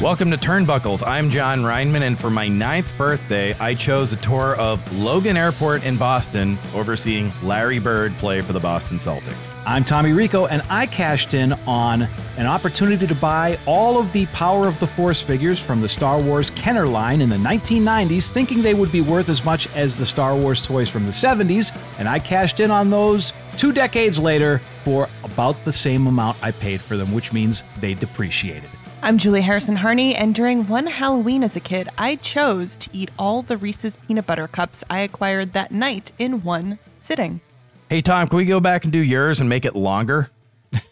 [0.00, 1.04] Welcome to Turnbuckles.
[1.04, 5.82] I'm Jon Rineman, and for my ninth birthday, I chose a tour of Logan Airport
[5.82, 9.50] in Boston, overseeing Larry Bird play for the Boston Celtics.
[9.66, 12.02] I'm Tommy Rico, and I cashed in on
[12.36, 16.20] an opportunity to buy all of the Power of the Force figures from the Star
[16.20, 20.06] Wars Kenner line in the 1990s, thinking they would be worth as much as the
[20.06, 24.60] Star Wars toys from the 70s, and I cashed in on those two decades later
[24.84, 28.70] for about the same amount I paid for them, which means they depreciated.
[29.00, 33.10] I'm Julie Harrison Harney, and during one Halloween as a kid, I chose to eat
[33.18, 37.40] all the Reese's peanut butter cups I acquired that night in one sitting.
[37.88, 40.30] Hey, Tom, can we go back and do yours and make it longer?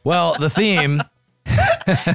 [0.05, 1.02] Well, the theme.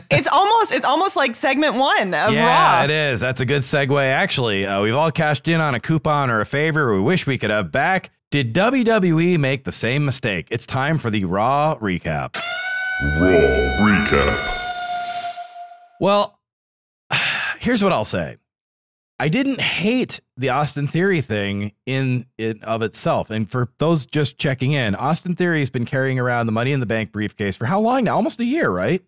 [0.10, 2.32] it's almost it's almost like segment one of Raw.
[2.32, 2.84] yeah, Raw.
[2.86, 3.20] it is.
[3.20, 4.02] That's a good segue.
[4.02, 7.38] Actually, uh, we've all cashed in on a coupon or a favor we wish we
[7.38, 8.10] could have back.
[8.32, 10.48] Did WWE make the same mistake?
[10.52, 12.36] It's time for the Raw recap.
[13.20, 14.61] Raw recap.
[16.02, 16.40] Well,
[17.60, 18.38] here's what I'll say.
[19.20, 23.30] I didn't hate the Austin Theory thing in it of itself.
[23.30, 26.80] And for those just checking in, Austin Theory has been carrying around the Money in
[26.80, 28.16] the Bank briefcase for how long now?
[28.16, 29.04] Almost a year, right?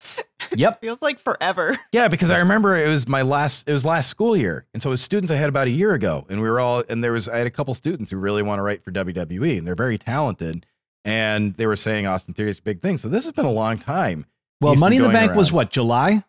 [0.54, 0.80] Yep.
[0.80, 1.78] Feels like forever.
[1.92, 4.66] Yeah, because I remember it was my last it was last school year.
[4.74, 6.26] And so it was students I had about a year ago.
[6.28, 8.58] And we were all and there was I had a couple students who really want
[8.58, 10.66] to write for WWE and they're very talented.
[11.04, 12.98] And they were saying Austin Theory is a big thing.
[12.98, 14.26] So this has been a long time.
[14.62, 16.24] Well, Money in the Bank was what, July?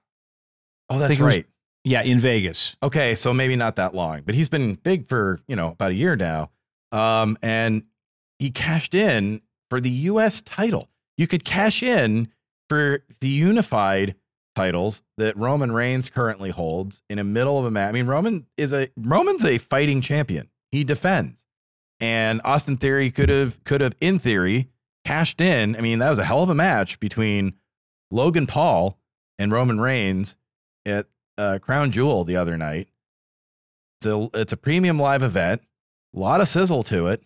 [0.89, 1.45] Oh, that's it was- right.
[1.85, 2.77] Yeah, in Vegas.
[2.81, 5.95] Okay, so maybe not that long, but he's been big for, you know, about a
[5.95, 6.49] year now.
[6.93, 7.83] Um, and
[8.39, 10.89] he cashed in for the US title.
[11.17, 12.29] You could cash in
[12.69, 14.15] for the unified
[14.55, 17.89] titles that Roman Reigns currently holds in the middle of a match.
[17.89, 20.49] I mean, Roman is a Roman's a fighting champion.
[20.71, 21.43] He defends.
[21.99, 24.69] And Austin Theory could have could have in theory
[25.03, 25.75] cashed in.
[25.75, 27.55] I mean, that was a hell of a match between
[28.13, 28.99] Logan Paul
[29.39, 30.37] and Roman Reigns
[30.85, 32.87] at uh, Crown Jewel the other night.
[33.99, 35.63] It's a it's a premium live event,
[36.15, 37.23] a lot of sizzle to it.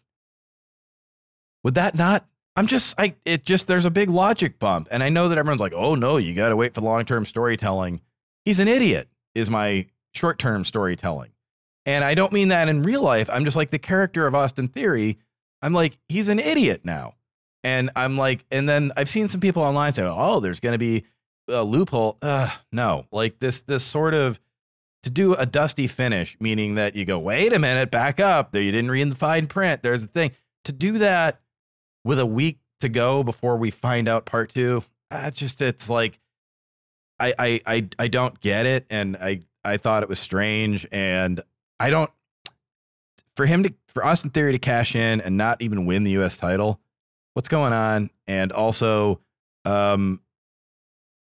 [1.63, 2.25] Would that not?
[2.55, 5.61] I'm just I it just there's a big logic bump, and I know that everyone's
[5.61, 7.99] like, oh no, you got to wait for long term storytelling.
[8.45, 9.09] He's an idiot.
[9.35, 11.31] Is my short term storytelling,
[11.85, 13.29] and I don't mean that in real life.
[13.29, 15.17] I'm just like the character of Austin Theory.
[15.61, 17.15] I'm like he's an idiot now,
[17.67, 20.79] and I'm like, and then I've seen some people online say, oh, there's going to
[20.79, 21.03] be
[21.49, 22.17] a loophole.
[22.21, 24.39] Uh, no, like this this sort of
[25.03, 28.53] to do a dusty finish, meaning that you go, wait a minute, back up.
[28.53, 29.83] There, you didn't read the fine print.
[29.83, 30.31] There's the thing
[30.63, 31.41] to do that
[32.05, 34.81] with a week to go before we find out part two.
[35.11, 36.21] Uh, just it's like
[37.19, 41.41] I I I I don't get it, and I I thought it was strange, and
[41.81, 42.11] I don't
[43.35, 46.37] for him to for Austin Theory to cash in and not even win the U.S.
[46.37, 46.79] title.
[47.37, 48.09] What's going on?
[48.25, 49.19] And also,
[49.63, 50.21] um,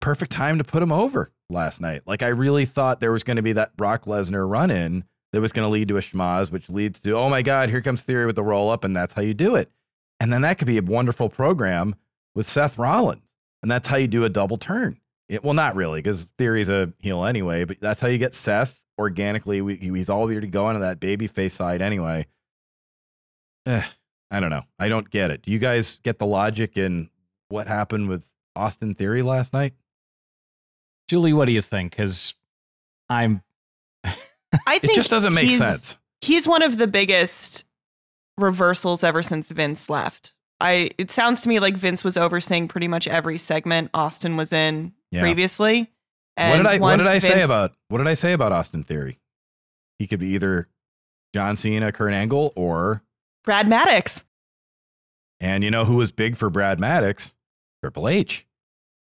[0.02, 2.04] perfect time to put him over last night.
[2.06, 5.42] Like I really thought there was going to be that Brock Lesnar run in that
[5.42, 8.04] was going to lead to a schmozz, which leads to oh my god, here comes
[8.04, 9.72] Theory with the roll up, and that's how you do it.
[10.20, 11.96] And then that could be a wonderful program
[12.36, 13.34] with Seth Rollins,
[13.64, 15.00] and that's how you do a double turn.
[15.28, 18.80] It, well, not really, because Theory's a heel anyway, but that's how you get Seth
[19.00, 19.60] organically.
[19.60, 22.28] We, he's already going to go into that baby face side anyway.
[23.66, 23.82] Eh,
[24.32, 24.64] I don't know.
[24.80, 25.42] I don't get it.
[25.44, 27.10] Do you guys get the logic in
[27.50, 29.74] what happened with Austin Theory last night?
[31.08, 31.92] Julie, what do you think?
[31.92, 32.34] Because
[33.10, 33.42] I'm
[34.04, 35.98] I think It just doesn't make he's- sense.
[36.22, 37.66] He's one of the biggest
[38.38, 40.34] reversals ever since Vince left.
[40.60, 44.52] I it sounds to me like Vince was overseeing pretty much every segment Austin was
[44.52, 45.22] in Yeah.
[45.22, 45.92] previously.
[46.38, 48.84] What did I what did once I say about what did I say about Austin
[48.84, 49.20] Theory?
[50.00, 50.68] He could be either
[51.34, 53.04] John Cena, Kurt Angle, or
[53.46, 54.24] Brad Maddox?
[55.42, 57.34] and you know who was big for Brad Maddox?
[57.84, 58.48] Triple H.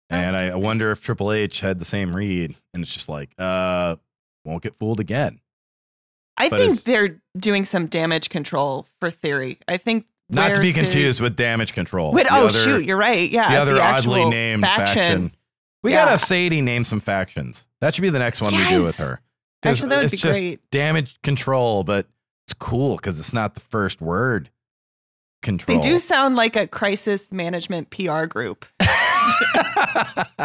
[0.09, 3.97] And I wonder if Triple H had the same read, and it's just like, uh,
[4.45, 5.41] won't get fooled again.
[6.37, 9.59] I But think they're doing some damage control for Theory.
[9.69, 12.13] I think Not to be Theory- confused with Damage Control.
[12.13, 13.29] The oh other- shoot, you're right.
[13.31, 15.35] Yeah, the other actual oddly named faction.
[15.83, 16.03] We Yeah.
[16.03, 17.67] gotta have Sadie name some factions.
[17.81, 19.21] That should be the next one we do with her.
[19.65, 20.71] Actually, that would be just great.
[20.71, 22.07] Damage control, but
[22.47, 24.51] it's cool because it's not the first word.
[25.43, 25.77] Control.
[25.77, 28.65] They do sound like a crisis management PR group.
[28.79, 30.39] that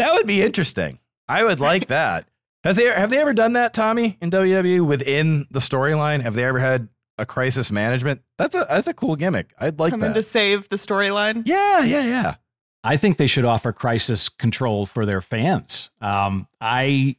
[0.00, 0.98] would be interesting.
[1.28, 2.28] I would like that.
[2.64, 6.22] Has they have they ever done that, Tommy, in WWE within the storyline?
[6.22, 6.88] Have they ever had
[7.18, 8.22] a crisis management?
[8.38, 9.52] That's a that's a cool gimmick.
[9.58, 10.08] I'd like Come that.
[10.08, 11.42] in to save the storyline.
[11.46, 12.34] yeah, yeah, yeah.
[12.82, 15.90] I think they should offer crisis control for their fans.
[16.00, 17.16] Um, I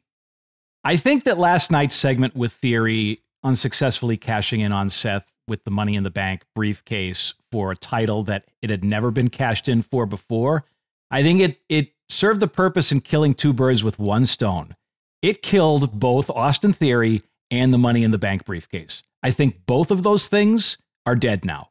[0.83, 5.71] I think that last night's segment with Theory unsuccessfully cashing in on Seth with the
[5.71, 9.81] Money in the Bank briefcase for a title that it had never been cashed in
[9.83, 10.65] for before.
[11.12, 14.75] I think it it served the purpose in killing two birds with one stone.
[15.21, 17.21] It killed both Austin Theory
[17.51, 19.03] and the Money in the Bank briefcase.
[19.24, 21.69] I think both of those things are dead now.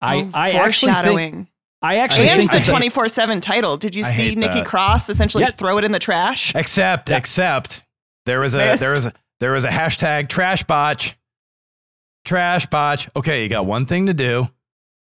[0.00, 1.48] I, Oh, I actually think foreshadowing.
[1.82, 3.76] I actually and think the twenty four seven title.
[3.76, 4.66] Did you I see Nikki that.
[4.66, 5.50] Cross essentially Yeah.
[5.50, 6.54] throw it in the trash?
[6.54, 7.16] Except, Yeah.
[7.18, 7.84] except
[8.24, 8.80] there was a Missed.
[8.80, 11.16] there was a there was a hashtag trash botch.
[12.24, 13.08] Trash botch.
[13.14, 14.48] Okay, you got one thing to do.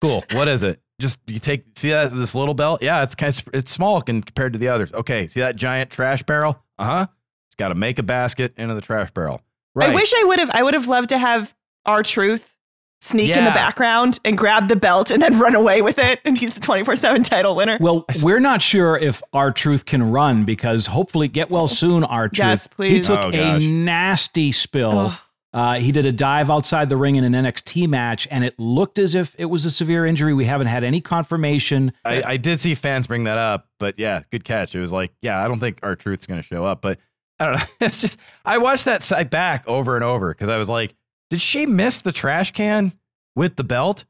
[0.02, 0.24] Cool.
[0.32, 0.80] What is it?
[1.02, 2.82] Just you take see that this little belt?
[2.82, 4.94] Yeah, it's kind of, it's small compared to the others.
[4.94, 6.62] Okay, see that giant trash barrel?
[6.78, 7.08] Uh huh.
[7.50, 9.42] It's got to make a basket into the trash barrel.
[9.76, 9.92] Right.
[9.92, 10.50] I wish I would have.
[10.52, 11.56] I would have loved to have
[11.86, 12.54] R-Truth
[13.02, 16.38] sneak in the background and grab the belt and then run away with it, and
[16.38, 17.78] he's the twenty four seven title winner.
[17.80, 22.04] Well, we're not sure if R-Truth can run because hopefully, get well soon.
[22.04, 22.38] R-Truth.
[22.38, 23.08] Yes, please.
[23.08, 25.14] He took Oh, a nasty spill.
[25.52, 29.00] Uh, he did a dive outside the ring in an NXT match, and it looked
[29.00, 30.32] as if it was a severe injury.
[30.32, 31.92] We haven't had any confirmation.
[32.06, 34.76] I, I did see fans bring that up, but yeah, good catch.
[34.76, 37.00] It was like, yeah, I don't think R-Truth's going to show up, but
[37.40, 37.66] I don't know.
[37.82, 40.94] It's just I watched that side back over and over because I was like,
[41.30, 42.94] did she miss the trash can
[43.36, 44.06] with the belt?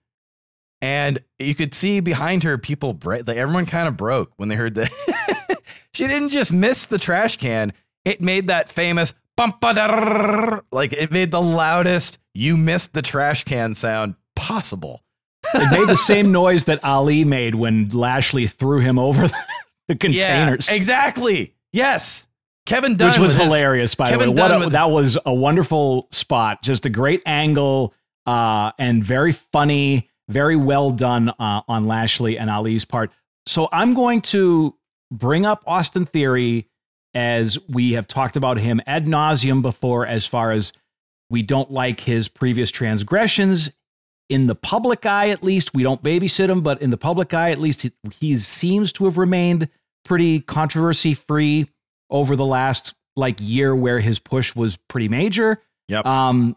[0.82, 2.98] And you could see behind her people.
[3.04, 5.62] Like everyone kind of broke when they heard that.
[5.94, 7.74] she didn't just miss the trash can;
[8.06, 9.14] it made that famous
[10.72, 15.04] like it made the loudest "you missed the trash can" sound possible.
[15.54, 19.38] It made the same noise that Ali made when Lashley threw him over the,
[19.88, 20.70] the containers.
[20.70, 21.56] Yeah, exactly.
[21.72, 22.28] Yes.
[22.70, 24.50] Kevin Dunn which was with his- hilarious, by Kevin the way.
[24.50, 27.94] What a, that his- was a wonderful spot, just a great angle,
[28.26, 33.12] uh, and very funny, very well done uh, on Lashley and Ali's part.
[33.48, 34.76] So I'm going to
[35.12, 36.68] bring up Austin Theory
[37.16, 40.72] as we have talked about him ad nauseum before, as far as
[41.32, 43.72] we don't like his previous transgressions.
[44.30, 47.50] In the public eye, at least, we don't babysit him, but in the public eye,
[47.50, 49.70] at least, he, he seems to have remained
[50.06, 51.68] pretty controversy free
[52.10, 55.62] over the last like year where his push was pretty major.
[55.88, 56.06] Yep.
[56.06, 56.56] Um,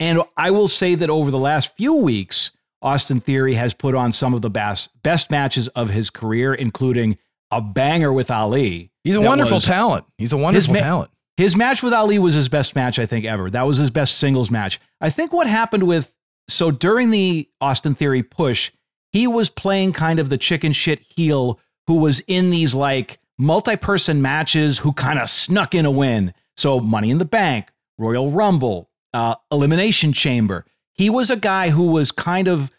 [0.00, 2.50] and I will say that over the last few weeks,
[2.80, 7.18] Austin Theory has put on some of the best best matches of his career, including
[7.50, 8.90] a banger with Ali.
[9.04, 10.04] He's a wonderful was- talent.
[10.18, 11.10] He's a wonderful ma- talent.
[11.36, 13.48] His match with Ali was his best match, I think, ever.
[13.50, 14.80] That was his best singles match.
[15.00, 16.14] I think what happened with
[16.48, 18.70] so during the Austin Theory push,
[19.12, 24.22] he was playing kind of the chicken shit heel who was in these like multi-person
[24.22, 26.32] matches who kind of snuck in a win.
[26.56, 30.64] So Money in the Bank, Royal Rumble, uh, Elimination Chamber.
[30.94, 32.70] He was a guy who was kind of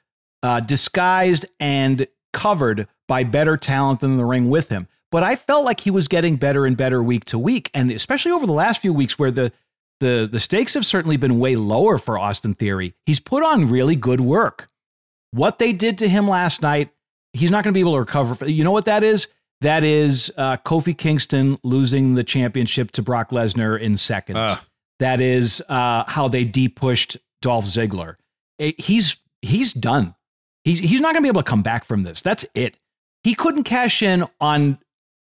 [0.41, 4.87] uh, disguised and covered by better talent in the ring with him.
[5.11, 8.31] But I felt like he was getting better and better week to week, and especially
[8.31, 9.51] over the last few weeks, where the
[9.99, 12.95] the the stakes have certainly been way lower for Austin Theory.
[13.05, 14.69] He's put on really good work.
[15.31, 16.89] What they did to him last night,
[17.31, 18.49] he's not going to be able to recover.
[18.49, 19.27] You know what that is?
[19.63, 24.37] That is uh, Kofi Kingston losing the championship to Brock Lesnar in seconds.
[24.37, 24.59] Ugh.
[24.99, 28.15] That is uh, how they deep pushed Dolph Ziggler.
[28.59, 30.15] Eh, He's he's done.
[30.65, 32.21] He's he's not going to be able to come back from this.
[32.21, 32.77] That's it.
[33.23, 34.79] He couldn't cash in on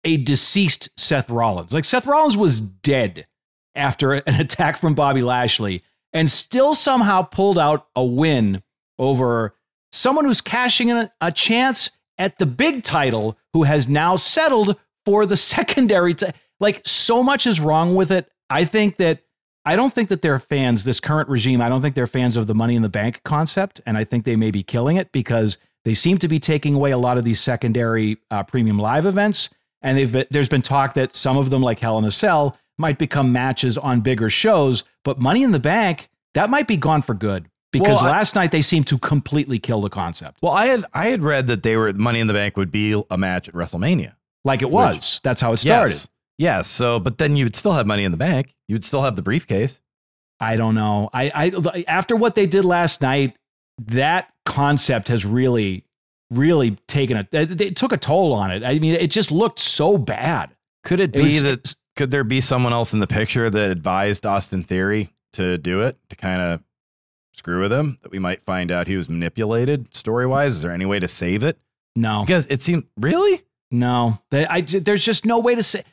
[0.03, 1.71] a deceased Seth Rollins.
[1.71, 3.27] Like Seth Rollins was dead
[3.75, 8.63] after an attack from Bobby Lashley and still somehow pulled out a win
[8.97, 9.55] over
[9.91, 14.77] someone who's cashing in a, a chance at the big title who has now settled
[15.05, 16.27] for the secondary ti-
[16.59, 18.29] like so much is wrong with it.
[18.49, 19.19] I think that
[19.65, 21.61] I don't think that they're fans this current regime.
[21.61, 24.25] I don't think they're fans of the money in the bank concept and I think
[24.25, 27.23] they may be killing it because they seem to be taking away a lot of
[27.23, 29.49] these secondary uh, premium live events
[29.81, 32.57] and they've been, there's been talk that some of them like Hell in a Cell
[32.77, 37.01] might become matches on bigger shows, but Money in the Bank that might be gone
[37.01, 40.53] for good because Well, I- last night they seemed to completely kill the concept, Well,
[40.53, 43.17] I had I had read that they were Money in the Bank would be a
[43.17, 44.13] match at WrestleMania.
[44.45, 45.19] like it was.
[45.23, 45.91] That's how it started.
[45.91, 46.07] Yes.
[46.37, 46.67] Yes.
[46.67, 48.55] So, but then you would still have Money in the Bank.
[48.69, 49.81] You would still have the briefcase.
[50.39, 51.09] I don't know.
[51.13, 53.35] I, I after what they did last night,
[53.85, 55.85] that concept has really,
[56.31, 57.27] really taken a.
[57.31, 58.63] It, it took a toll on it.
[58.63, 60.49] I mean, it just looked so bad.
[60.83, 61.75] Could it It be was- that?
[61.95, 65.95] Could there be someone else in the picture that advised Austin Theory to do it
[66.09, 66.61] to kind of
[67.33, 67.97] screw with him?
[68.03, 70.55] That we might find out he was manipulated story wise.
[70.55, 71.57] Is there any way to save it?
[71.95, 73.41] No, Because it seemed really.
[73.71, 74.19] no.
[74.31, 75.83] They- I, there's just no way to say.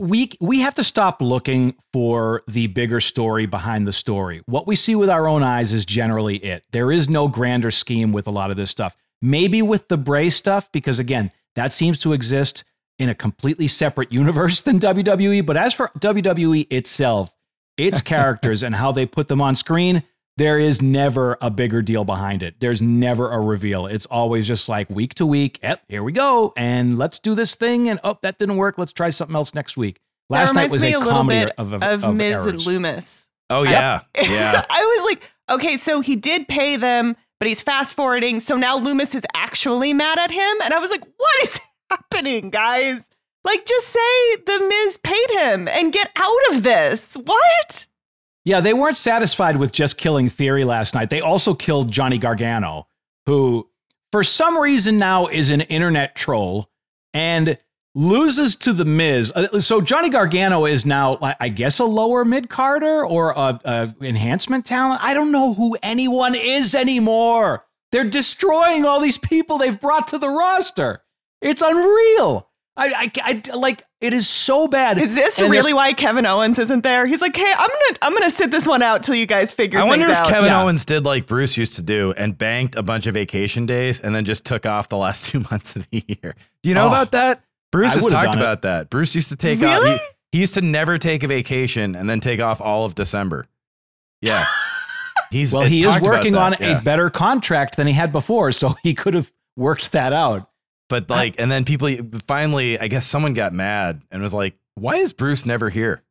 [0.00, 4.42] We we have to stop looking for the bigger story behind the story.
[4.46, 6.62] What we see with our own eyes is generally it.
[6.70, 8.94] There is no grander scheme with a lot of this stuff.
[9.20, 12.62] Maybe with the Bray stuff, because again, that seems to exist
[13.00, 15.44] in a completely separate universe than WWE.
[15.44, 17.32] But as for WWE itself,
[17.76, 20.04] its characters and how they put them on screen,
[20.38, 22.60] there is never a bigger deal behind it.
[22.60, 23.86] There's never a reveal.
[23.86, 25.58] It's always just like week to week.
[25.62, 27.88] Yep, here we go, and let's do this thing.
[27.88, 28.78] And oh, that didn't work.
[28.78, 30.00] Let's try something else next week.
[30.30, 32.46] Last night was me a, a comedy bit of, of, of, of Miz errors.
[32.46, 33.26] and Lumis.
[33.50, 34.64] Oh yeah, yeah.
[34.70, 38.38] I was like, okay, so he did pay them, but he's fast forwarding.
[38.40, 40.56] So now Lumis is actually mad at him.
[40.62, 43.06] And I was like, what is happening, guys?
[43.44, 47.14] Like, just say the Miz paid him and get out of this.
[47.14, 47.86] What?
[48.48, 51.10] Yeah, they weren't satisfied with just killing Theory last night.
[51.10, 52.86] They also killed Johnny Gargano,
[53.26, 53.68] who,
[54.10, 56.70] for some reason, now is an internet troll
[57.12, 57.58] and
[57.94, 59.30] loses to the Miz.
[59.36, 63.94] Uh, So Johnny Gargano is now, I guess, a lower mid carder or a, a
[64.00, 65.04] enhancement talent.
[65.04, 67.66] I don't know who anyone is anymore.
[67.92, 71.02] They're destroying all these people they've brought to the roster.
[71.42, 72.48] It's unreal.
[72.78, 74.98] I, I, I like it is so bad.
[74.98, 77.04] Is this And really why Kevin Owens isn't there?
[77.06, 79.78] He's like, hey, I'm gonna I'm gonna sit this one out till you guys figure
[79.80, 79.86] out.
[79.86, 80.28] I wonder if out.
[80.28, 80.62] Kevin Yeah.
[80.62, 84.14] Owens did like Bruce used to do and banked a bunch of vacation days and
[84.14, 86.34] then just took off the last two months of the year.
[86.62, 87.42] Do you know Oh, about that?
[87.72, 88.40] Bruce I has talked done it.
[88.40, 88.88] about that.
[88.90, 89.90] Bruce used to take Really?
[89.94, 90.00] off.
[90.30, 93.46] He, he used to never take a vacation and then take off all of December.
[94.20, 94.44] Yeah.
[95.30, 96.78] He's Well, he is working on yeah.
[96.78, 100.47] a better contract than he had before, so he could have worked that out.
[100.88, 101.94] But like, and then people
[102.26, 106.02] finally, I guess someone got mad and was like, "Why is Bruce never here?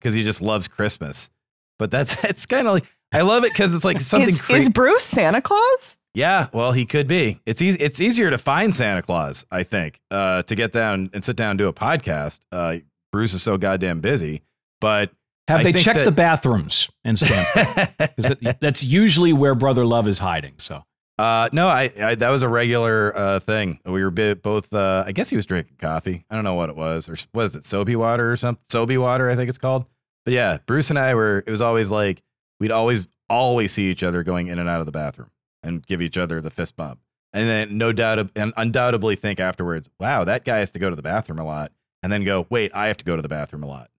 [0.00, 1.30] Because he just loves Christmas."
[1.78, 4.62] But that's it's kind of like I love it because it's like something is, crazy.
[4.62, 5.98] is Bruce Santa Claus?
[6.14, 7.40] Yeah, well, he could be.
[7.46, 7.78] It's easy.
[7.80, 11.50] It's easier to find Santa Claus, I think, uh, to get down and sit down
[11.50, 12.40] and do a podcast.
[12.50, 12.76] Uh,
[13.12, 14.42] Bruce is so goddamn busy,
[14.80, 15.10] but
[15.48, 17.88] Have I they checked that- the bathrooms in Stamford?
[18.16, 20.54] 'Cause that- that's usually where Brother Love is hiding.
[20.56, 20.84] So
[21.18, 23.80] uh, no, I, I that was a regular uh, thing.
[23.84, 24.72] We were bi- both.
[24.72, 26.26] Uh, I guess he was drinking coffee.
[26.30, 28.62] I don't know what it was, or was it soapy water or something?
[28.68, 29.86] Soapy water, I think it's called.
[30.24, 31.42] But yeah, Bruce and I were.
[31.46, 32.22] It was always like
[32.60, 35.30] we'd always always see each other going in and out of the bathroom
[35.62, 37.00] and give each other the fist bump,
[37.32, 40.96] and then no doubt and undoubtedly think afterwards, "Wow, that guy has to go to
[40.96, 43.62] the bathroom a lot," and then go, "Wait, I have to go to the bathroom
[43.62, 43.90] a lot."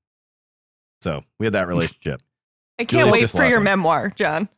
[1.01, 2.21] So we had that relationship.
[2.79, 4.49] I can't Julie's wait just for your memoir, John.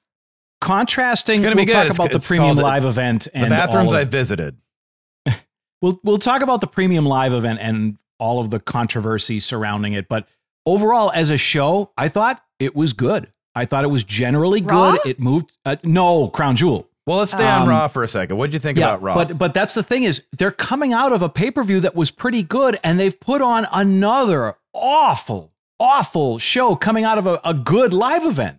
[0.62, 1.74] Contrasting, It's gonna we'll be good.
[1.74, 4.04] talk It's- about the it's premium called the- live event and the bathrooms all I
[4.06, 4.58] visited.
[5.82, 10.08] we'll we'll talk about the premium live event and all of the controversy surrounding it.
[10.10, 10.28] But
[10.66, 13.32] overall, as a show, I thought it was good.
[13.56, 14.92] I thought it was generally Raw?
[14.94, 15.01] good.
[15.06, 15.58] It moved.
[15.66, 16.88] Uh, no, Crown Jewel.
[17.08, 18.38] Well, let's stay on Um, Raw for a second.
[18.38, 19.16] What did you think about Raw?
[19.16, 21.96] But but that's the thing is they're coming out of a pay per view that
[21.96, 27.39] was pretty good, and they've put on another awful, awful show coming out of a,
[27.44, 28.59] a good live event.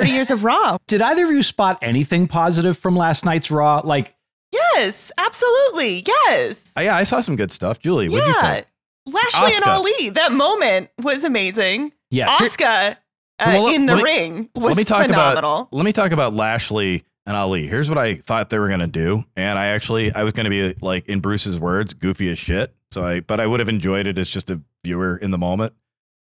[0.00, 0.78] 30 years of Raw.
[0.86, 3.80] Did either of you spot anything positive from last night's Raw?
[3.84, 4.14] Like,
[4.52, 6.04] Yes, absolutely.
[6.06, 6.72] Yes.
[6.76, 7.78] Uh, yeah, I saw some good stuff.
[7.78, 8.54] Julie, what do you yeah.
[8.54, 8.66] think?
[9.06, 11.92] Lashley and Ali, that moment was amazing.
[12.10, 12.94] yes, Asuka uh,
[13.38, 15.54] Well, in the me- ring was let me talk phenomenal.
[15.60, 17.66] about let me talk about Lashley and Ali.
[17.66, 20.74] Here's what I thought they were gonna do, and I actually I was gonna be
[20.80, 22.74] like in Bruce's words, goofy as shit.
[22.90, 25.74] So I but I would have enjoyed it as just a viewer in the moment.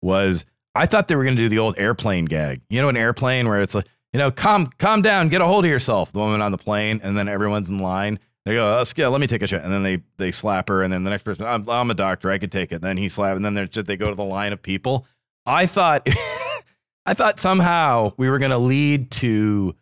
[0.03, 0.45] Was
[0.79, 2.63] I thought they were gonna do the old airplane gag?
[2.71, 5.65] You know, an airplane where it's like you know, calm calm down, get a hold
[5.65, 6.13] of yourself.
[6.13, 8.19] The woman on the plane, and then everyone's in line.
[8.45, 10.83] They go, oh, yeah, let me take a shot, and then they they slap her,
[10.83, 12.77] and then the next person, I'm, I'm a doctor, I could take it.
[12.77, 15.07] And then he slap, and then they go to the line of people.
[15.45, 16.09] I thought,
[17.07, 19.75] I thought somehow we were going to lead to.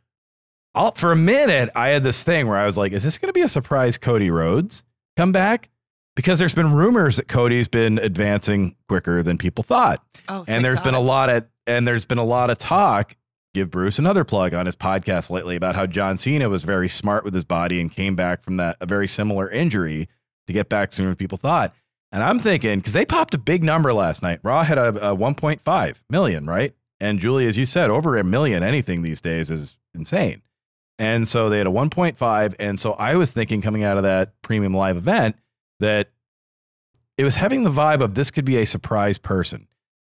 [0.97, 3.33] For a minute, I had this thing where I was like, "Is this going to
[3.33, 4.83] be a surprise Cody Rhodes
[5.17, 5.71] come back?"
[6.17, 10.03] Because there's been rumors that Cody's been advancing quicker than people thought.
[10.29, 13.17] Oh, and there's been a lot of and there's been a lot of talk
[13.55, 17.25] give bruce another plug on his podcast lately about how john cena was very smart
[17.25, 20.09] with his body and came back from that a very similar injury
[20.47, 21.75] to get back sooner than people thought.
[22.13, 24.41] And i'm thinking because they popped a big number last night.
[24.43, 26.75] Raw had a, a 1.5 million right?
[27.01, 30.43] And julie as you said over a million anything these days is insane.
[30.99, 34.41] And so they had a 1.5 and so i was thinking coming out of that
[34.43, 35.37] premium live event
[35.81, 36.11] that
[37.19, 39.67] it was having the vibe of this could be a surprise person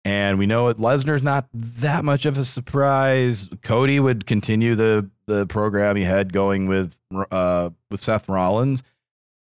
[0.05, 3.50] and we know it Lesnar's not that much of a surprise.
[3.63, 6.95] Cody would continue the the program he had going with
[7.31, 8.84] uh with Seth Rollins.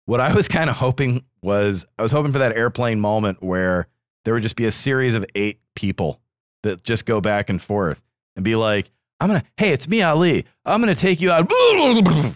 [0.05, 3.89] What I was kind of hoping was I was hoping for that airplane moment where
[4.25, 6.21] there would just be a series of eight people
[6.63, 8.01] that just go back and forth
[8.37, 8.91] and be like,
[9.21, 10.45] I'm gonna, hey, it's me, Ali.
[10.67, 11.51] I'm gonna take you out.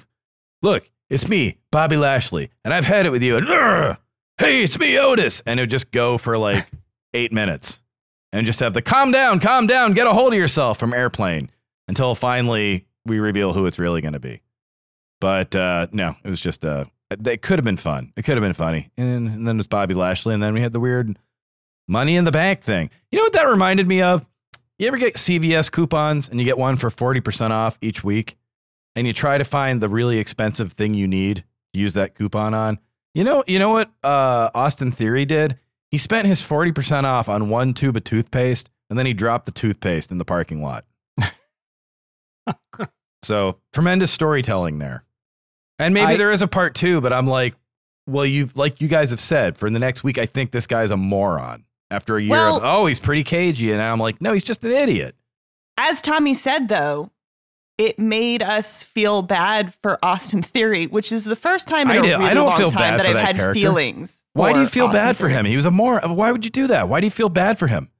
[0.62, 3.36] Look, it's me, Bobby Lashley, and I've had it with you.
[3.36, 3.96] And, "Ugh,
[4.38, 5.42] hey, it's me, Otis.
[5.46, 6.66] And it would just go for like
[7.14, 7.80] eight minutes
[8.32, 11.50] and just have the calm down, calm down, get a hold of yourself from airplane
[11.88, 14.42] until finally we reveal who it's really going to be.
[15.20, 18.12] But uh, no, it was just uh, it could have been fun.
[18.16, 18.90] It could have been funny.
[18.96, 21.18] And, and then it was Bobby Lashley, and then we had the weird
[21.88, 22.90] money in the bank thing.
[23.10, 24.26] You know what that reminded me of?
[24.78, 28.36] You ever get CVS coupons and you get one for 40% off each week
[28.96, 32.54] and you try to find the really expensive thing you need to use that coupon
[32.54, 32.80] on?
[33.14, 35.58] You know, you know what uh, Austin Theory did?
[35.90, 39.52] He spent his 40% off on one tube of toothpaste and then he dropped the
[39.52, 40.84] toothpaste in the parking lot.
[43.22, 45.04] so tremendous storytelling there.
[45.78, 47.54] And maybe I- there is a part two, but I'm like,
[48.06, 50.90] well, you've like you guys have said for the next week, I think this guy's
[50.90, 51.64] a moron.
[51.90, 54.64] After a year Well- of oh, he's pretty cagey, and I'm like, no, he's just
[54.64, 55.14] an idiot.
[55.76, 57.10] As Tommy said, though,
[57.78, 62.00] it made us feel bad for Austin Theory, which is the first time in I
[62.00, 63.60] a do- really I don't long feel time bad that I've that had character.
[63.60, 64.24] feelings.
[64.32, 65.32] Why do you feel Austin bad for Theory.
[65.40, 65.46] him?
[65.46, 66.16] He was a moron.
[66.16, 66.88] Why would you do that?
[66.88, 67.90] Why do you feel bad for him?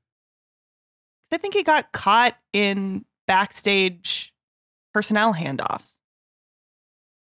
[1.33, 4.33] I think he got caught in backstage
[4.95, 5.93] personnel handoffs.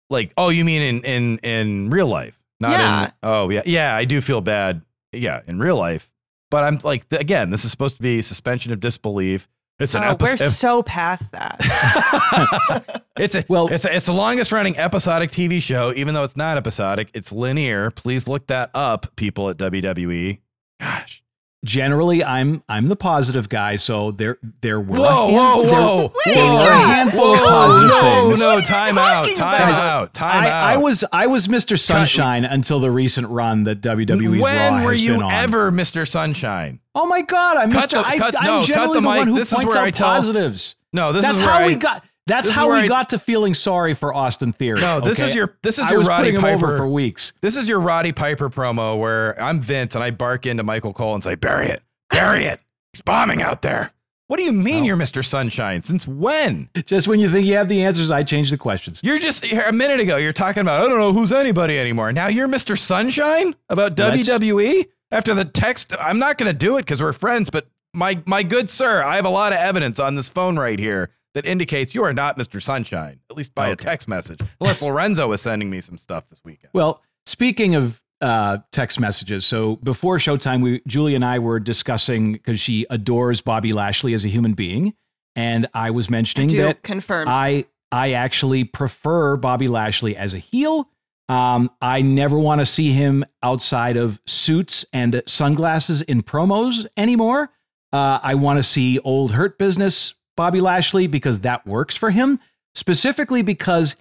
[0.10, 2.40] Like, oh, you mean in in in real life?
[2.60, 3.06] Not Yeah.
[3.06, 3.62] in Oh, yeah.
[3.66, 4.82] Yeah, I do feel bad.
[5.12, 6.12] Yeah, in real life.
[6.50, 9.48] But I'm like again, this is supposed to be suspension of disbelief.
[9.80, 13.04] It's an Oh, we're so past that.
[13.18, 16.24] it's a Well- well, it's a, it's the longest running episodic TV show, even though
[16.24, 17.10] it's not episodic.
[17.14, 17.92] It's linear.
[17.92, 20.40] Please look that up, people at WWE.
[20.80, 21.24] Gosh,
[21.66, 25.72] Generally, I'm I'm the positive guy, so there there were a whoa, hand- whoa, there-
[25.74, 28.40] whoa, there whoa, were a handful of whoa, positive no, things.
[28.40, 29.80] no, What are you time out, talking time about?
[29.82, 30.64] out, time I, out.
[30.66, 31.78] I was I was Mr.
[31.80, 35.32] Sunshine until the recent run that WWE's when Raw were has you been on.
[35.32, 36.08] ever Mr.
[36.08, 36.80] Sunshine?
[36.94, 37.58] Oh my God!
[37.58, 37.94] I'm Cut Mr.
[38.04, 39.18] the- I, cut- I'm no, cut generally the the, mic.
[39.18, 40.76] one who This is points where out I tell- positives.
[40.94, 42.04] No, this That's is where how I, we got.
[42.28, 44.80] That's this how we I- got to feeling sorry for Austin Theory.
[44.82, 47.34] No, this is your this is I your Roddy putting him over Piper for weeks.
[47.42, 51.16] This is your Roddy Piper promo where I'm Vince and I bark into Michael Cole
[51.16, 52.60] and say, "Bury it, bury it.
[52.94, 53.92] He's bombing out there."
[54.28, 54.88] What do you mean Oh.
[54.88, 55.24] you're Mr.
[55.26, 55.84] Sunshine?
[55.84, 56.68] Since when?
[56.86, 59.00] Just when you think you have the answers, I change the questions.
[59.02, 60.18] You're just a minute ago.
[60.18, 62.12] You're talking about I don't know who's anybody anymore.
[62.12, 62.78] Now you're Mr.
[62.78, 65.94] Sunshine about Let's- WWE after the text.
[65.98, 67.50] I'm not going to do it because we're friends.
[67.50, 70.78] But my my good sir, I have a lot of evidence on this phone right
[70.78, 72.60] here that indicates you are not Mr.
[72.60, 74.40] Sunshine, at least by a text message.
[74.60, 76.72] Unless Lorenzo is sending me some stuff this weekend.
[76.74, 82.34] Well, speaking of uh, text messages, so before Showtime, we Julie and I were discussing
[82.34, 84.96] because she adores Bobby Lashley as a human being,
[85.36, 87.30] and I was mentioning do that confirmed.
[87.30, 90.90] I I actually prefer Bobby Lashley as a heel.
[91.30, 97.52] Um, I never want to see him outside of suits and sunglasses in promos anymore.
[97.94, 102.40] Uh, I want to see old hurt business Bobby Lashley because that works for him,
[102.74, 103.98] specifically because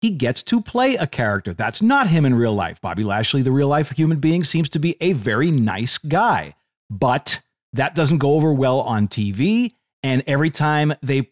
[0.00, 1.52] he gets to play a character.
[1.52, 2.80] That's not him in real life.
[2.80, 6.54] Bobby Lashley, the real life human being, seems to be a very nice guy,
[6.88, 7.40] but
[7.72, 9.72] that doesn't go over well on TV.
[10.04, 11.30] And every time they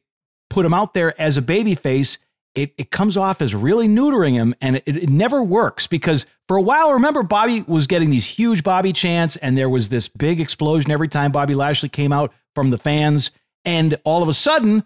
[0.50, 2.18] put him out there as a babyface,
[2.56, 6.56] it, it comes off as really neutering him and it, it never works because for
[6.56, 10.40] a while, remember, Bobby was getting these huge Bobby chants and there was this big
[10.40, 13.30] explosion every time Bobby Lashley came out from the fans.
[13.66, 14.84] And all of a sudden,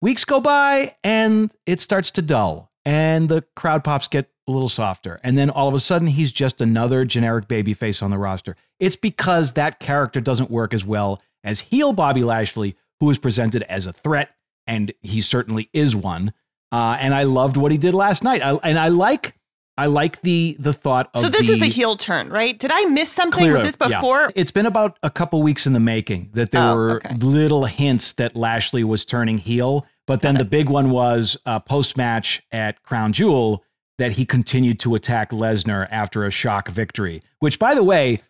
[0.00, 4.68] weeks go by and it starts to dull and the crowd pops get a little
[4.68, 5.20] softer.
[5.22, 8.56] And then all of a sudden, he's just another generic babyface on the roster.
[8.80, 13.62] It's because that character doesn't work as well as heel Bobby Lashley, who is presented
[13.64, 14.30] as a threat,
[14.66, 16.32] and he certainly is one.
[16.72, 18.42] Uh, and I loved what he did last night.
[18.42, 19.36] I, and I like,
[19.78, 22.58] I like the the thought of so this is a heel turn, right?
[22.58, 23.40] Did I miss something?
[23.40, 23.88] Clear Was this yeah.
[23.88, 24.30] before?
[24.34, 27.14] It's been about a couple weeks in the making that there Oh, were okay.
[27.16, 31.96] little hints that Lashley was turning heel, but then the big one was uh, post
[31.96, 33.64] match at Crown Jewel
[33.98, 37.22] that he continued to attack Lesnar after a shock victory.
[37.38, 38.20] Which, by the way,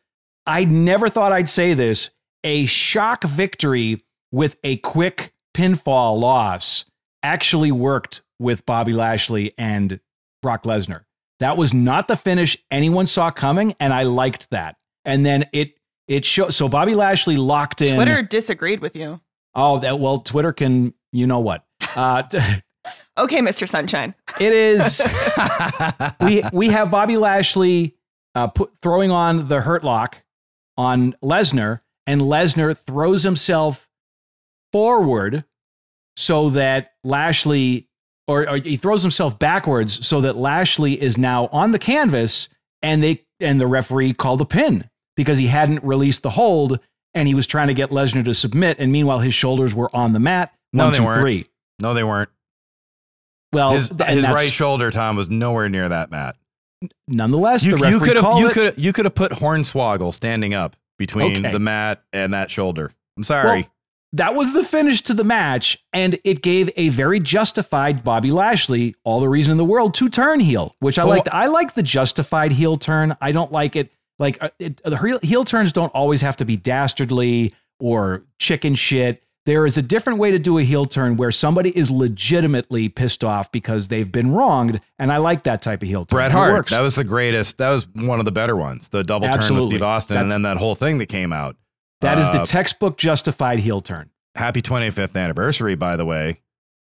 [0.47, 2.11] I never thought I'd say this:
[2.45, 6.85] a shock victory with a quick pinfall loss
[7.23, 9.99] actually worked with Bobby Lashley and
[10.41, 11.03] Brock Lesnar.
[11.43, 14.77] That was not the finish anyone saw coming, and I liked that.
[15.05, 15.75] And then it
[16.09, 16.55] it showed.
[16.55, 17.95] So Bobby Lashley locked in.
[17.95, 19.21] Twitter disagreed with you.
[19.55, 20.95] Oh, that well, Twitter can.
[21.13, 21.65] You know what?
[21.95, 22.23] Uh,
[23.19, 23.69] Okay, Mr.
[23.69, 24.15] Sunshine.
[24.41, 25.07] it is.
[26.21, 27.97] we we have Bobby Lashley
[28.35, 30.23] uh, put, throwing on the Hurt Lock
[30.77, 33.89] on Lesnar, and Lesnar throws himself
[34.73, 35.45] forward
[36.17, 37.89] so that Lashley,
[38.33, 42.49] or, or he throws himself backwards so that Lashley is now on the canvas,
[42.83, 46.81] and they and the referee called a pin because he hadn't released the hold,
[47.15, 50.13] and he was trying to get Lesnar to submit, and meanwhile his shoulders were on
[50.13, 50.53] the mat.
[50.73, 51.19] No, they two, weren't.
[51.21, 51.47] three.
[51.81, 52.31] No, they weren't.
[53.53, 56.37] Well, His, his right shoulder, Tom, was nowhere near that mat.
[57.07, 60.75] nonetheless, You the referee could have you could you could have put Hornswoggle standing up
[60.99, 61.53] between Okay.
[61.53, 62.93] the mat and that shoulder.
[63.17, 63.63] I'm sorry.
[63.63, 63.71] Well,
[64.15, 68.95] that was the finish to the match, and it gave a very justified Bobby Lashley
[69.05, 71.29] all the reason in the world to turn heel, which I But liked.
[71.33, 73.17] I like the justified heel turn.
[73.21, 76.45] I don't like it like uh, it, the heel, heel turns don't always have to
[76.45, 79.23] be dastardly or chicken shit.
[79.47, 83.25] there is a different way to do a heel turn where somebody is legitimately pissed
[83.25, 86.19] off because they've been wronged, and I like that type of heel turn.
[86.19, 86.69] Bret Hart.
[86.69, 87.59] That was the greatest.
[87.59, 88.89] That was one of the better ones.
[88.91, 91.57] The double turn with Steve Austin, and then that whole thing that came out.
[92.03, 94.11] That is the Uh, textbook justified heel turn.
[94.35, 96.41] happy 25th anniversary, by the way.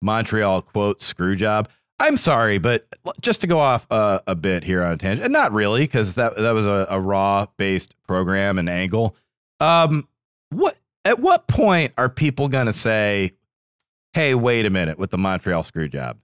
[0.02, 1.67] Montreal quote screw job.
[2.00, 2.88] I'm sorry, but
[3.22, 6.13] just to go off uh, a bit here on a tangent, and not really, because
[6.15, 9.15] that that was a, a raw based program and angle.
[9.60, 10.08] Um,
[10.50, 13.34] what at what point are people gonna say,
[14.13, 16.17] "Hey, wait a minute," with the Montreal screw job?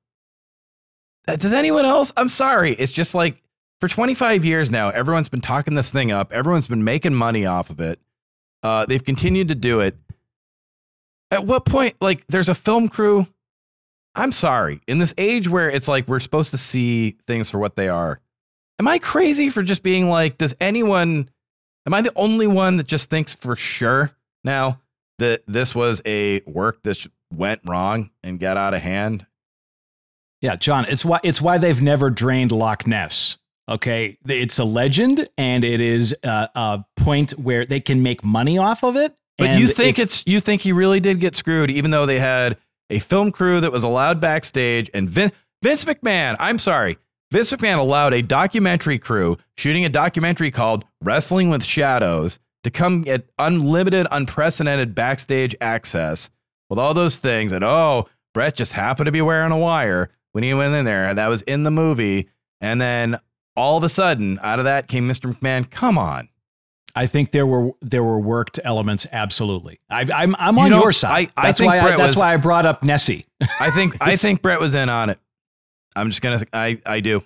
[1.28, 2.14] Uh, Does anyone else?
[2.16, 2.74] I'm sorry.
[2.76, 3.42] It's just like
[3.82, 6.32] for 25 years now, everyone's been talking this thing up.
[6.32, 8.00] Everyone's been making money off of it.
[8.66, 9.96] Uh, they've continued to do it.
[11.30, 13.28] At what point, like, there's a film crew?
[14.16, 14.82] I'm sorry.
[14.88, 18.20] In this age where it's like we're supposed to see things for what they are,
[18.80, 21.30] am I crazy for just being like, does anyone,
[21.86, 24.10] am I the only one that just thinks for sure
[24.44, 24.82] now
[25.20, 29.28] that this was a work that went wrong and got out of hand?
[30.42, 33.38] Yeah, John, it's why it's why they've never drained Loch Ness.
[33.70, 38.58] Okay, it's a legend, and it is a, a point where they can make money
[38.58, 39.16] off of it.
[39.38, 42.58] But you think it's, you think he really did get screwed, even though they had
[42.90, 46.36] a film crew that was allowed backstage and Vin, Vince McMahon.
[46.40, 46.98] I'm sorry,
[47.32, 53.02] Vince McMahon allowed a documentary crew shooting a documentary called Wrestling with Shadows to come
[53.02, 56.30] get unlimited, unprecedented backstage access
[56.70, 57.52] with all those things.
[57.52, 61.06] And oh, Bret just happened to be wearing a wire when he went in there,
[61.06, 62.30] and that was in the movie.
[62.62, 63.20] And then
[63.56, 65.34] all of a sudden, out of that came Mr.
[65.34, 65.70] McMahon.
[65.70, 66.30] Come on.
[66.96, 69.06] I think there were there were worked elements.
[69.12, 71.30] Absolutely, I, I'm I'm You on know, your side.
[71.36, 73.26] I- I that's think why Bret that's was- why I brought up Nessie.
[73.60, 75.20] I think I think Bret was in on it.
[75.96, 77.24] I'm just gonna I I do.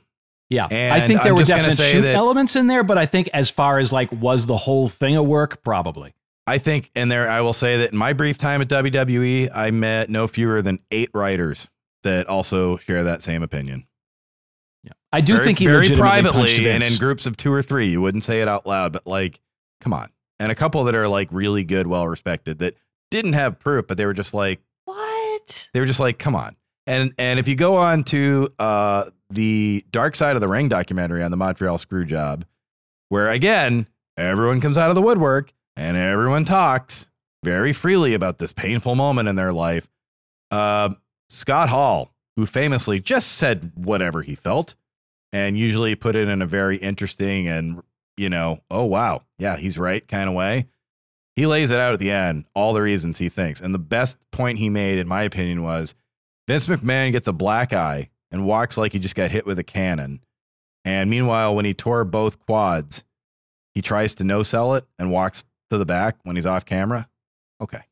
[0.49, 3.29] Yeah, I think there I'm were definite shoot that- elements in there, but I think
[3.33, 6.13] as far as like was the whole thing a work, probably.
[6.47, 9.69] I think and there I will say that in my brief time at WWE, I
[9.69, 11.69] met no fewer than eight writers
[12.01, 13.85] that also share that same opinion.
[14.83, 17.89] Yeah, I do very, think he very privately and in groups of two or three.
[17.89, 19.39] You wouldn't say it out loud, but like,
[19.81, 20.09] come on.
[20.39, 22.75] And a couple that are like really good, well respected that
[23.11, 25.69] didn't have proof, but they were just like What?
[25.73, 26.55] they were just like, come on.
[26.87, 31.23] And and if you go on to uh, the Dark Side of the Ring documentary
[31.23, 32.45] on the Montreal Screw Job,
[33.09, 33.87] where again
[34.17, 37.09] everyone comes out of the woodwork and everyone talks
[37.43, 39.87] very freely about this painful moment in their life.
[40.51, 40.89] Uh,
[41.29, 44.75] Scott Hall, who famously just said whatever he felt,
[45.31, 47.81] and usually put it in a very interesting and
[48.19, 50.67] you know, oh wow, yeah, he's right kind of way.
[51.35, 53.61] He lays it out at the end, all the reasons he thinks.
[53.61, 55.95] And the best point he made, in my opinion, was
[56.47, 59.63] Vince McMahon gets a black eye and walks like he just got hit with a
[59.63, 60.19] cannon.
[60.83, 63.05] And meanwhile, when he tore both quads,
[63.73, 67.07] he tries to no sell it and walks to the back when he's off camera.
[67.61, 67.83] Okay.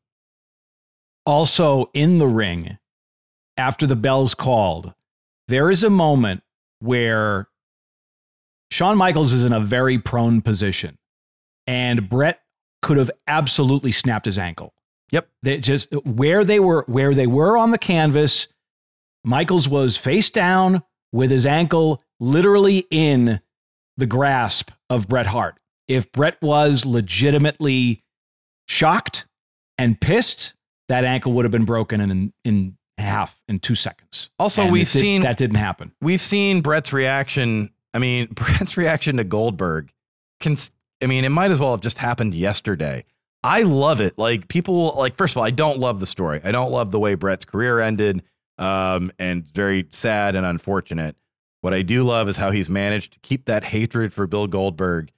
[1.26, 2.78] also in the ring
[3.56, 4.94] after the bell's called
[5.46, 6.42] there is a moment
[6.80, 7.48] where
[8.70, 10.98] Shawn Michaels is in a very prone position
[11.66, 12.40] and Bret
[12.82, 14.74] could have absolutely snapped his ankle.
[15.10, 15.28] Yep.
[15.42, 18.48] They just where they were where they were on the canvas
[19.24, 23.40] Michaels was face down with his ankle literally in
[23.96, 25.58] the grasp of Bret Hart.
[25.88, 28.02] If Bret was legitimately
[28.66, 29.26] shocked
[29.76, 30.54] and pissed,
[30.88, 34.30] that ankle would have been broken in in half in two seconds.
[34.38, 35.92] Also, And we've it seen that didn't happen.
[36.00, 37.70] we've seen Bret's reaction.
[37.94, 39.92] I mean, Bret's reaction to Goldberg.
[40.40, 40.56] Can
[41.02, 43.04] I mean, it might as well have just happened yesterday.
[43.44, 44.18] I love it.
[44.18, 46.40] Like people, like first of all, I don't love the story.
[46.42, 48.22] I don't love the way Bret's career ended,
[48.58, 51.16] um, and very sad and unfortunate.
[51.60, 55.10] What I do love is how he's managed to keep that hatred for Bill Goldberg.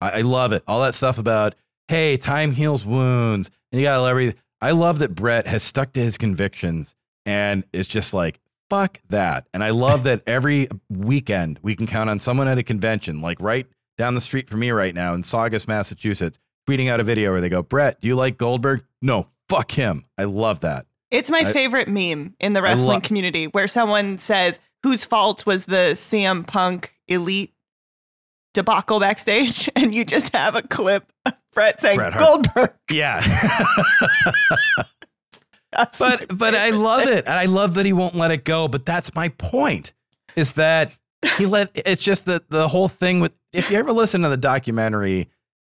[0.00, 0.62] I, I love it.
[0.66, 1.54] All that stuff about
[1.88, 4.40] hey, time heals wounds, and you gotta love everything.
[4.60, 6.94] I love that Bret has stuck to his convictions
[7.26, 9.46] and it's just like fuck that.
[9.52, 13.40] And I love that every weekend we can count on someone at a convention, like
[13.40, 13.66] right
[13.98, 17.40] down the street from me right now in Saugus, Massachusetts, tweeting out a video where
[17.40, 18.84] they go, Bret, do you like Goldberg?
[19.02, 20.06] No, fuck him.
[20.16, 20.86] I love that.
[21.10, 25.44] It's my I- favorite meme in the wrestling lo- community where someone says, whose fault
[25.44, 27.52] was the CM Punk elite
[28.54, 29.68] debacle backstage?
[29.76, 32.72] And you just have a clip of Bret saying, Bret Goldberg.
[32.88, 33.20] Yeah.
[35.72, 37.26] That's but but I love it.
[37.26, 38.68] And I love that he won't let it go.
[38.68, 39.92] But that's my point.
[40.36, 40.96] Is that
[41.36, 44.36] he let it's just the the whole thing with if you ever listen to the
[44.36, 45.28] documentary,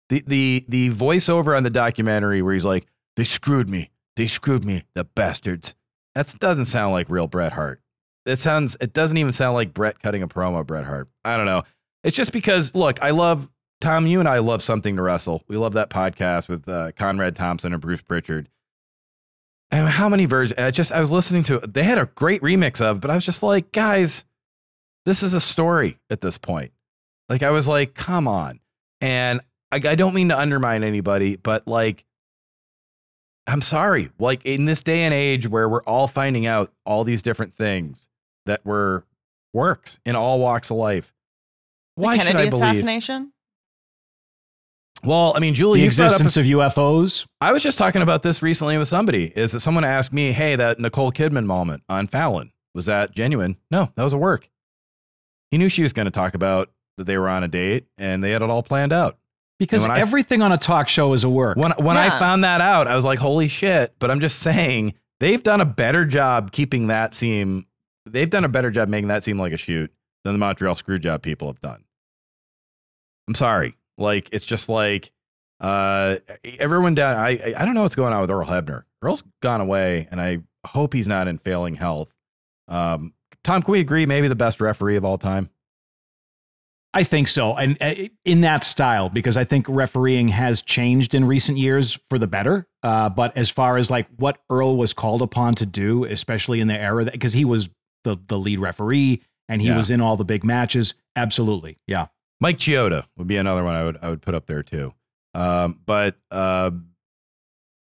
[0.09, 3.91] the the the voiceover on the documentary where he's like, They screwed me.
[4.15, 5.75] They screwed me, the bastards.
[6.13, 7.81] That doesn't sound like real Bret Hart.
[8.25, 11.09] It sounds it doesn't even sound like Bret cutting a promo, Bret Hart.
[11.23, 11.63] I don't know.
[12.03, 13.49] It's just because look, I love
[13.81, 15.43] Tom, you and I love something to wrestle.
[15.47, 18.49] We love that podcast with uh, Conrad Thompson and Bruce Prichard
[19.71, 20.59] Uh, how many versions?
[20.59, 21.73] I just I was listening to it.
[21.73, 24.25] They had a great remix of, but I was just like, guys,
[25.05, 26.71] this is a story at this point.
[27.29, 28.59] Like I was like, come on.
[29.01, 32.05] And I, I don't mean to undermine anybody, but like,
[33.47, 34.09] I'm sorry.
[34.19, 38.07] Like in this day and age where we're all finding out all these different things
[38.45, 39.05] that were
[39.53, 41.13] works in all walks of life.
[41.95, 42.63] Why the should I believe?
[42.63, 43.31] assassination?
[45.03, 47.27] Well, I mean, Julie, The you brought up a existence of UFOs.
[47.41, 49.25] I was just talking about this recently with somebody.
[49.35, 53.57] Is that someone asked me, "Hey, that Nicole Kidman moment on Fallon was that genuine?"
[53.69, 54.49] No, that was a work.
[55.51, 58.23] He knew she was going to talk about that they were on a date and
[58.23, 59.17] they had it all planned out.
[59.59, 61.55] Because And when I- everything on a talk show is a work.
[61.57, 64.95] When when I found that out, I was like, "Holy shit!" But I'm just saying
[65.19, 67.65] they've done a better job keeping that seem.
[68.07, 69.91] They've done a better job making that seem like a shoot
[70.23, 71.83] than the Montreal Screwjob people have done.
[73.27, 73.75] I'm sorry.
[73.97, 75.11] Like it's just like
[75.59, 78.83] uh everyone down I I- don't know what's going on with Earl Hebner.
[79.01, 82.13] Earl's gone away and I hope he's not in failing health.
[82.67, 85.49] Um Tom, can we agree maybe the best referee of all time?
[86.93, 87.55] I think so.
[87.57, 92.17] And uh, in that style, because I think refereeing has changed in recent years for
[92.17, 92.67] the better.
[92.83, 96.67] Uh, but as far as like what Earl was called upon to do, especially in
[96.69, 97.69] the era that, because he was
[98.05, 99.77] the, the lead referee and he Yeah.
[99.77, 100.93] was in all the big matches.
[101.17, 101.77] Absolutely.
[101.85, 102.07] Yeah.
[102.39, 104.93] Mike Chioda would be another one I would I would put up there too.
[105.33, 106.71] Um, but uh,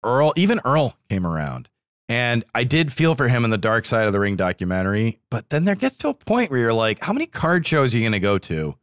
[0.03, 1.69] Earl, even Earl came around,
[2.07, 5.19] and I did feel for him in the Dark Side of the Ring documentary.
[5.29, 7.97] But then there gets to a point where you're like, how many card shows are
[7.97, 8.75] you going to go to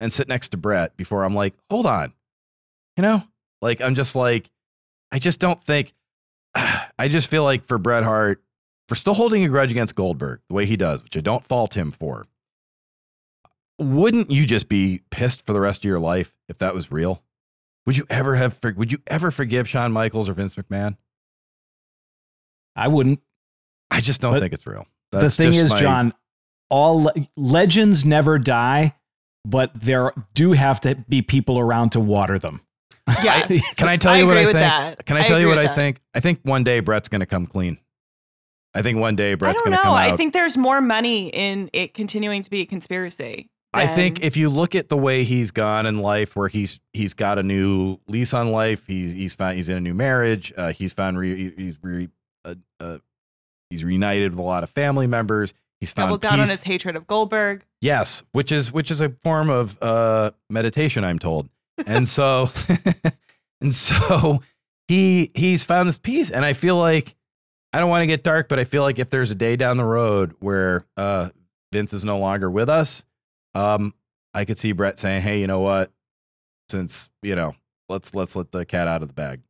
[0.00, 2.12] and sit next to Bret before I'm like, hold on,
[2.96, 3.22] you know,
[3.60, 4.50] like I'm just like,
[5.10, 5.94] I just don't think.
[6.54, 8.42] I just feel like for Bret Hart,
[8.88, 11.76] for still holding a grudge against Goldberg the way he does, which I don't fault
[11.76, 12.26] him for,
[13.82, 17.22] wouldn't you just be pissed for the rest of your life if that was real?
[17.86, 18.58] Would you ever have?
[18.62, 20.96] Would you ever forgive Shawn Michaels or Vince McMahon?
[22.76, 23.20] I wouldn't.
[23.90, 24.86] I just don't But think it's real.
[25.10, 26.14] the thing is, my- John,
[26.70, 28.94] all le- legends never die,
[29.44, 32.60] but there do have to be people around to water them.
[33.22, 33.74] Yes.
[33.76, 34.54] Can I tell I you what I think?
[34.54, 35.04] that.
[35.04, 35.74] Can I I tell you what I with that.
[35.76, 36.00] think?
[36.14, 37.78] I think one day Bret's going to come clean.
[38.74, 39.90] I think one day I Bret's don't going to know.
[39.90, 40.12] come out.
[40.12, 43.50] I think there's more money in it continuing to be a conspiracy.
[43.74, 47.14] I think if you look at the way he's gone in life, where he's he's
[47.14, 50.72] got a new lease on life, he's he's found he's in a new marriage, uh,
[50.72, 52.08] he's found re, he's re,
[52.44, 52.98] uh, uh,
[53.70, 55.54] he's reunited with a lot of family members.
[55.80, 57.64] He's found doubled down on his hatred of Goldberg.
[57.80, 61.48] Yes, which is which is a form of uh, meditation, I'm told.
[61.86, 62.50] And so,
[63.60, 64.42] and so
[64.86, 67.16] he he's found this peace, and I feel like
[67.72, 69.78] I don't want to get dark, but I feel like if there's a day down
[69.78, 71.30] the road where uh,
[71.72, 73.02] Vince is no longer with us,
[73.54, 73.94] um,
[74.34, 75.90] I could see Bret saying, "Hey, you know what?
[76.70, 77.54] Since you know,
[77.88, 79.40] let's let's let the cat out of the bag.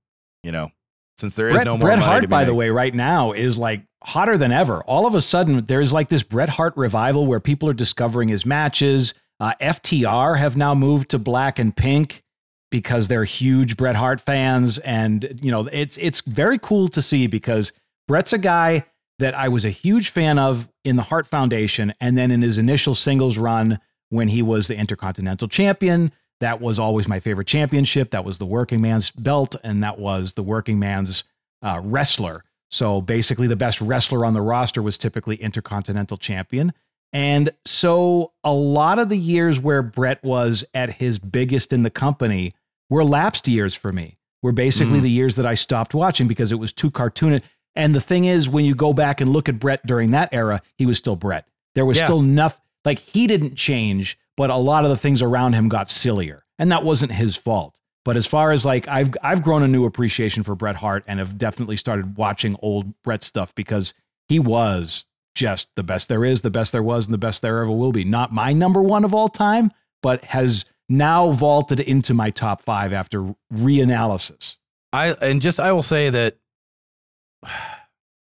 [0.43, 0.71] You know,
[1.19, 2.95] since there is Bret, no more Bret money to Hart, be by the way, right
[2.95, 4.83] now is like hotter than ever.
[4.85, 8.45] All of a sudden, there's like this Bret Hart revival where people are discovering his
[8.45, 9.15] matches.
[9.41, 12.23] Uh, FTR have now moved to black and pink
[12.71, 17.27] because they're huge Bret Hart fans, and you know it's it's very cool to see
[17.27, 17.73] because
[18.09, 18.85] Bret's a guy
[19.19, 22.59] that I was a huge fan of in the Hart Foundation, and then in his
[22.59, 23.79] initial singles run
[24.13, 26.13] when he was the Intercontinental Champion.
[26.41, 28.11] That was always my favorite championship.
[28.11, 31.25] That was the working man's belt, and that was the working man's
[31.63, 32.45] uh, wrestler.
[32.71, 36.73] So basically, the best wrestler on the roster was typically Intercontinental Champion.
[37.13, 41.91] And so a lot of the years where Bret was at his biggest in the
[41.91, 42.55] company
[42.91, 45.03] were lapsed years for me, were basically Mhm.
[45.03, 47.43] the years that I stopped watching because it was too cartoonish.
[47.75, 50.61] And the thing is, when you go back and look at Bret during that era,
[50.77, 51.47] he was still Bret.
[51.75, 52.05] There was Yeah.
[52.05, 55.91] still nothing, like he didn't change, but a lot of the things around him got
[55.91, 56.45] sillier.
[56.59, 57.79] And that wasn't his fault.
[58.05, 61.19] But as far as like I've I've grown a new appreciation for Bret Hart and
[61.19, 63.95] have definitely started watching old Bret stuff because
[64.29, 67.59] he was just the best there is, the best there was, and the best there
[67.59, 68.05] ever will be.
[68.05, 72.93] Not my number one of all time, but has now vaulted into my top five
[72.93, 74.57] after reanalysis.
[74.93, 76.37] I and just I will say that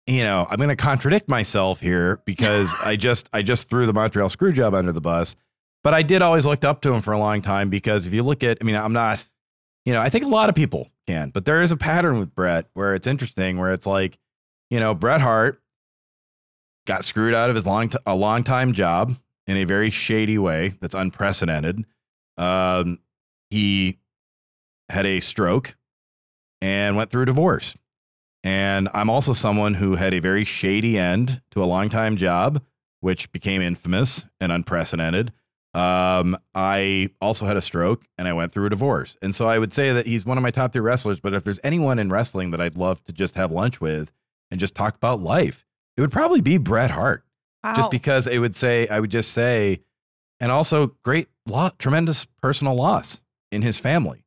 [0.07, 3.93] you know, I'm going to contradict myself here because I just I just threw the
[3.93, 5.35] Montreal Screwjob under the bus,
[5.83, 8.23] but I did always looked up to him for a long time because if you
[8.23, 9.25] look at I mean, I'm not
[9.85, 12.33] you know, I think a lot of people can, but there is a pattern with
[12.33, 14.17] Bret where it's interesting where it's like,
[14.71, 15.61] you know, Bret Hart
[16.87, 19.15] got screwed out of his long t- a long time job
[19.47, 21.85] in a very shady way that's unprecedented.
[22.37, 22.99] Um,
[23.49, 23.99] he
[24.89, 25.75] had a stroke
[26.61, 27.77] and went through divorce.
[28.45, 32.61] And I'm also someone who had a very shady end to a long time job,
[33.01, 35.33] which became infamous and unprecedented.
[35.73, 39.17] Um, I also had a stroke and I went through a divorce.
[39.21, 41.19] And so I would say that he's one of my top three wrestlers.
[41.19, 44.11] But if there's anyone in wrestling that I'd love to just have lunch with,
[44.51, 45.65] and just talk about life,
[45.97, 47.23] it would probably be Bret Hart.
[47.63, 47.75] Wow.
[47.75, 49.81] Just because it would say, I would just say,
[50.39, 54.23] and also great, lo- tremendous personal loss in his family,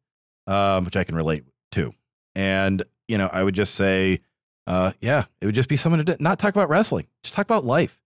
[0.46, 1.94] um, which I can relate to.
[2.34, 4.20] And, you know, I would just say,
[4.66, 7.64] uh, yeah, it would just be someone to not talk about wrestling, just talk about
[7.64, 7.98] life.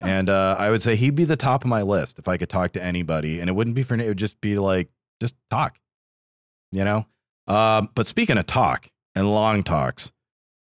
[0.00, 2.48] And uh, I would say he'd be the top of my list if I could
[2.48, 3.38] talk to anybody.
[3.38, 4.88] And it wouldn't be for, it would just be like,
[5.20, 5.78] just talk,
[6.72, 7.06] you know?
[7.46, 10.10] Um, but speaking of talk and long talks,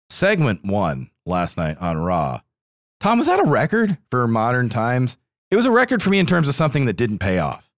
[0.09, 2.41] segment one last night on Raw,
[2.99, 5.17] Tom, was that a record for modern times?
[5.51, 7.69] It was a record for me in terms of something that didn't pay off.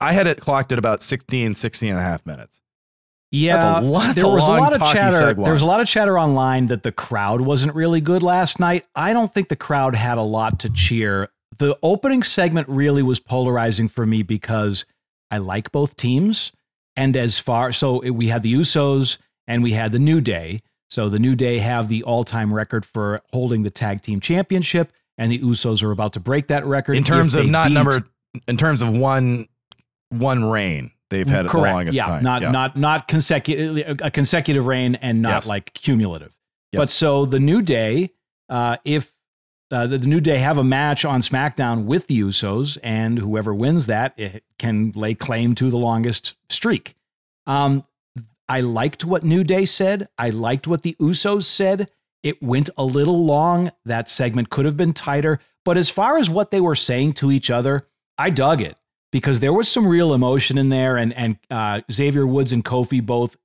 [0.00, 2.62] I had it clocked at about 16, 16 and a half minutes.
[3.32, 5.16] Yeah, lot- there was a lot of chatter.
[5.44, 8.86] There was a lot of chatter online that the crowd wasn't really good last night.
[8.94, 11.28] I don't think the crowd had a lot to cheer.
[11.58, 14.84] The opening segment really was polarizing for me because
[15.30, 16.50] I like both teams,
[16.96, 20.60] and as far so we had the Usos and we had the New Day.
[20.88, 25.30] So the New Day have the all-time record for holding the tag team championship, and
[25.30, 28.04] the Usos are about to break that record In terms of not beat- number,
[28.48, 29.46] in terms of one,
[30.08, 32.22] one reign, they've had it the longest yeah, time.
[32.22, 32.50] not Yeah.
[32.50, 35.46] not not consecutive a consecutive reign and not Yes.
[35.48, 36.36] like cumulative.
[36.72, 36.80] Yep.
[36.80, 38.10] But so the New Day,
[38.48, 39.12] uh, if
[39.72, 43.54] uh, the, the New Day have a match on SmackDown with the Usos, and whoever
[43.54, 46.96] wins that it can lay claim to the longest streak.
[47.46, 47.84] Um,
[48.48, 50.08] I liked what New Day said.
[50.18, 51.88] I liked what the Usos said.
[52.24, 53.70] It went a little long.
[53.84, 55.38] That segment could have been tighter.
[55.64, 57.86] But as far as what they were saying to each other,
[58.18, 58.76] I dug it
[59.10, 60.96] because there was some real emotion in there.
[60.96, 63.36] And and uh, Xavier Woods and Kofi both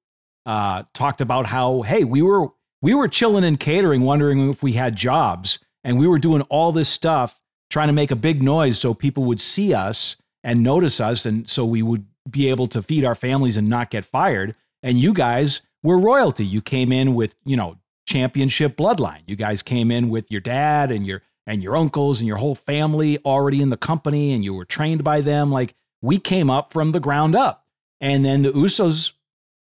[0.45, 2.49] uh, talked about how hey we were
[2.81, 6.71] we were chilling and catering, wondering if we had jobs, and we were doing all
[6.71, 10.99] this stuff trying to make a big noise so people would see us and notice
[10.99, 14.55] us, and so we would be able to feed our families and not get fired.
[14.83, 16.45] And you guys were royalty.
[16.45, 19.21] You came in with you know championship bloodline.
[19.25, 22.55] You guys came in with your dad and your and your uncles and your whole
[22.55, 26.73] family already in the company and you were trained by them like we came up
[26.73, 27.65] from the ground up.
[28.01, 29.13] And then the Usos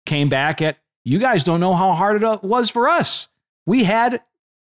[0.07, 3.29] came back at you guys don't know how hard it uh, was for us.
[3.67, 4.23] We had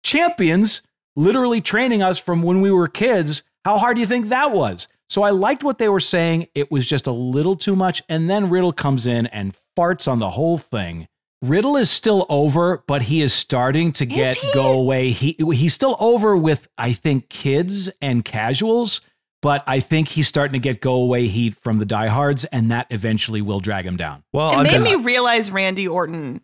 [0.03, 0.81] champions
[1.15, 3.43] literally training us from when we were kids.
[3.65, 4.87] How hard do you think that was?
[5.09, 6.47] So I liked what they were saying.
[6.55, 8.01] It was just a little too much.
[8.07, 11.07] And then Riddle comes in and farts on the whole thing.
[11.41, 15.11] Riddle is still over, but he is starting to get go away.
[15.11, 18.99] He he's still over with I think kids and casuals,
[19.41, 22.87] but I think he's starting to get go away heat from the diehards, and that
[22.89, 24.23] eventually will drag him down.
[24.33, 26.41] Well, It I'm made just- me realize Randy Orton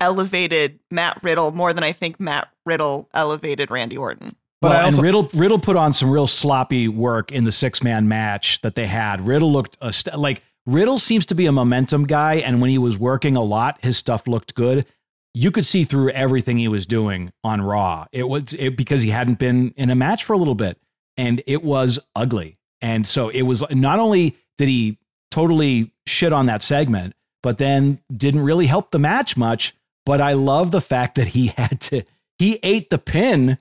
[0.00, 4.34] elevated Matt Riddle more than I think Matt Riddle elevated Randy Orton.
[4.62, 7.82] But well, also- and Riddle Riddle put on some real sloppy work in the six
[7.82, 9.26] man match that they had.
[9.26, 12.78] Riddle looked a st- like Riddle seems to be a momentum guy, and when he
[12.78, 14.86] was working a lot, his stuff looked good.
[15.32, 18.06] You could see through everything he was doing on Raw.
[18.12, 20.78] It was it, because he hadn't been in a match for a little bit,
[21.16, 22.58] and it was ugly.
[22.80, 24.98] And so it was not only did he
[25.30, 29.74] totally shit on that segment, but then didn't really help the match much.
[30.04, 32.02] But I love the fact that he had to
[32.38, 33.58] he ate the pin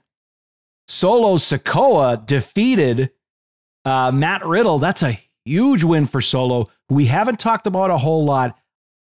[0.88, 3.12] Solo Sikoa defeated
[3.86, 4.80] uh, Matt Riddle.
[4.80, 8.58] That's a huge win for Solo, we haven't talked about a whole lot.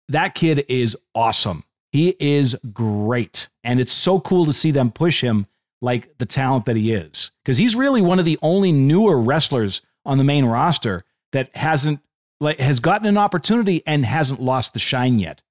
[0.08, 1.64] That kid is awesome.
[1.92, 3.48] He is great.
[3.64, 5.46] And it's so cool to see them push him
[5.80, 7.30] like the talent that he is.
[7.44, 12.00] Because he's really one of the only newer wrestlers on the main roster that hasn't
[12.40, 15.42] like has gotten an opportunity and hasn't lost the shine yet.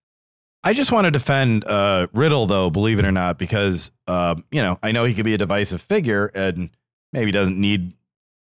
[0.63, 4.62] I just want to defend uh, Riddle, though, believe it or not, because um, you
[4.62, 6.69] know I know he could be a divisive figure and
[7.13, 7.93] maybe doesn't need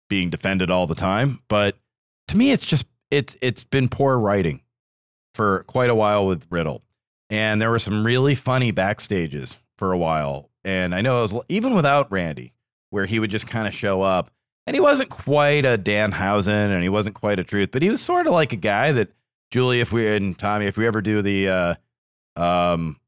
[0.09, 1.39] being defended all the time.
[1.47, 1.77] But
[2.27, 4.61] to me, it's just it's it's been poor writing
[5.33, 6.83] for quite a while with Riddle,
[7.29, 10.49] and there were some really funny backstages for a while.
[10.63, 12.53] And I know it was even without Randy,
[12.89, 14.31] where he would just kind of show up,
[14.65, 17.89] and he wasn't quite a Dan Danhausen, and he wasn't quite a Truth, but he
[17.89, 19.09] was sort of like a guy that
[19.51, 21.75] Julie, if we and Tommy, if we ever do the uh,
[22.35, 22.99] um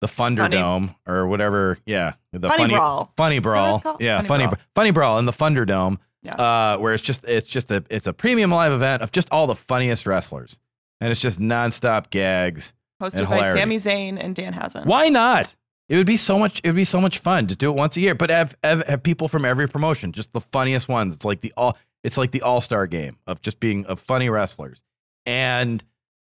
[0.00, 1.78] the Thunderdome or whatever.
[1.86, 3.12] Yeah, the Funny Brawl.
[3.16, 3.80] funny brawl.
[4.00, 4.58] Yeah, Funny funny Brawl.
[4.74, 5.98] Funny brawl in the Thunderdome.
[6.22, 6.34] Yeah.
[6.34, 9.46] Uh, where it's just it's just a it's a premium live event of just all
[9.46, 10.58] the funniest wrestlers,
[11.00, 12.72] and it's just nonstop gags.
[13.02, 13.60] Hosted And by hilarity.
[13.60, 14.86] Sami Zayn and Danhausen.
[14.86, 15.54] Why not?
[15.88, 16.60] It would be so much.
[16.62, 18.86] It would be so much fun to do it once a year, but have have,
[18.86, 21.14] have people from every promotion, just the funniest ones.
[21.14, 21.76] It's like the all.
[22.04, 24.82] It's like the all star game of just being of funny wrestlers,
[25.26, 25.82] and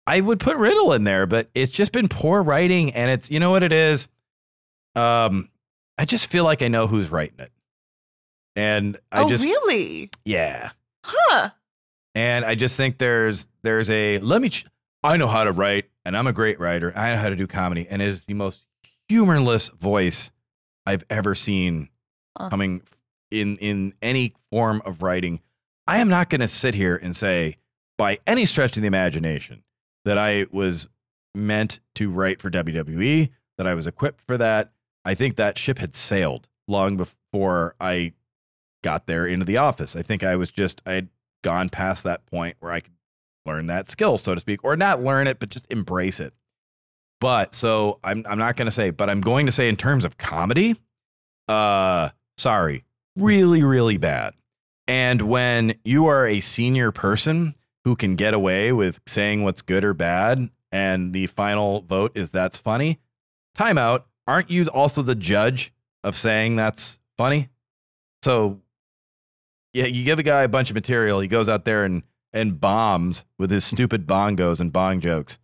[0.06, 3.38] I would put Riddle in there, but it's just been poor writing, and it's you
[3.38, 4.08] know what it is.
[4.94, 5.50] Um,
[5.98, 7.52] I just feel like I know who's writing it,
[8.56, 10.10] and I oh, just really?
[10.24, 10.70] yeah,
[11.04, 11.50] Huh.
[12.14, 14.48] and I just think there's there's a let me.
[14.50, 14.66] Ch-
[15.02, 16.92] I know how to write, and I'm a great writer.
[16.96, 18.64] I know how to do comedy, and it is the most
[19.08, 20.30] humorless voice
[20.86, 21.88] I've ever seen
[22.36, 22.48] Huh.
[22.50, 22.82] coming
[23.30, 25.40] in in any form of writing.
[25.86, 27.58] I am not going to sit here and say
[27.98, 29.62] by any stretch of the imagination
[30.04, 30.88] that I was
[31.34, 34.72] meant to write for WWE, that I was equipped for that.
[35.04, 38.14] I think that ship had sailed long before I
[38.84, 39.96] got there into the office.
[39.96, 41.08] I think I was just I had
[41.42, 42.92] gone past that point where I could
[43.44, 46.32] learn that skill, so to speak, or not learn it, but just embrace it.
[47.20, 50.18] But so I'm I'm not to say, but I'm going to say in terms of
[50.18, 50.76] comedy,
[51.48, 52.84] uh, sorry,
[53.16, 54.34] really really bad.
[54.86, 57.54] And when you are a senior person
[57.84, 62.30] who can get away with saying what's good or bad, and the final vote is
[62.30, 63.00] that's funny,
[63.56, 64.04] timeout.
[64.26, 65.72] Aren't you also the judge
[66.02, 67.48] of saying that's funny?
[68.22, 68.60] So,
[69.74, 72.02] yeah, you give a guy a bunch of material, he goes out there and
[72.32, 75.38] and bombs with his stupid bongos and bong jokes.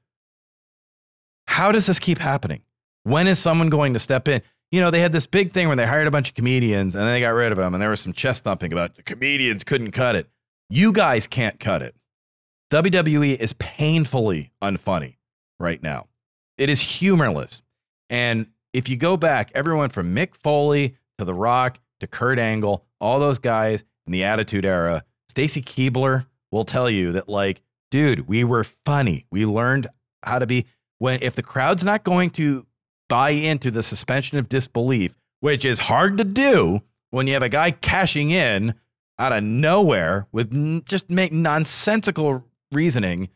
[1.47, 2.63] How does this keep happening?
[3.03, 4.43] When is someone going to step in?
[4.71, 7.05] You know, they had this big thing where they hired a bunch of comedians and
[7.05, 9.65] then they got rid of them, and there was some chest thumping about the comedians
[9.65, 10.29] couldn't cut it.
[10.69, 11.95] You guys can't cut it.
[12.71, 15.17] WWE is painfully unfunny
[15.59, 16.07] right now.
[16.57, 17.63] It is humorless.
[18.09, 22.85] And if you go back, everyone from Mick Foley to The Rock to Kurt Angle,
[23.01, 28.27] all those guys in the Attitude Era, Stacy Keibler will tell you that, like, dude,
[28.27, 29.25] we were funny.
[29.31, 29.87] We learned
[30.25, 30.67] how to be
[30.99, 32.67] when if the crowd's not going to
[33.09, 37.49] buy into the suspension of disbelief, which is hard to do when you have a
[37.49, 38.75] guy cashing in
[39.17, 43.29] out of nowhere with n- just make nonsensical reasoning,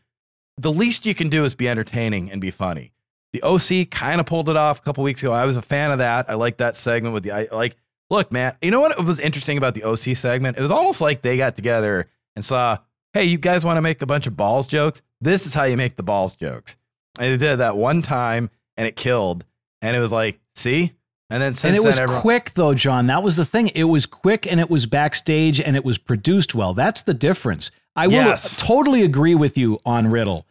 [0.57, 2.91] the least you can do is be entertaining and be funny.
[3.31, 5.31] The OC kind of pulled it off a couple weeks ago.
[5.31, 6.29] I was a fan of that.
[6.29, 7.77] I like that segment with the I like.
[8.09, 10.57] Look, man, you know what was interesting about the OC segment?
[10.57, 12.77] It was almost like they got together and saw,
[13.13, 15.01] hey, you guys want to make a bunch of balls jokes?
[15.21, 16.77] This is how you make the balls jokes.
[17.17, 19.43] And they did that one time, and it killed.
[19.81, 20.93] And it was like, see.
[21.29, 23.07] And then since and it was everyone- quick though, John.
[23.07, 23.67] That was the thing.
[23.69, 26.75] It was quick and it was backstage and it was produced well.
[26.75, 27.71] That's the difference.
[27.95, 28.55] I will Yes.
[28.57, 30.45] totally agree with you on Riddle.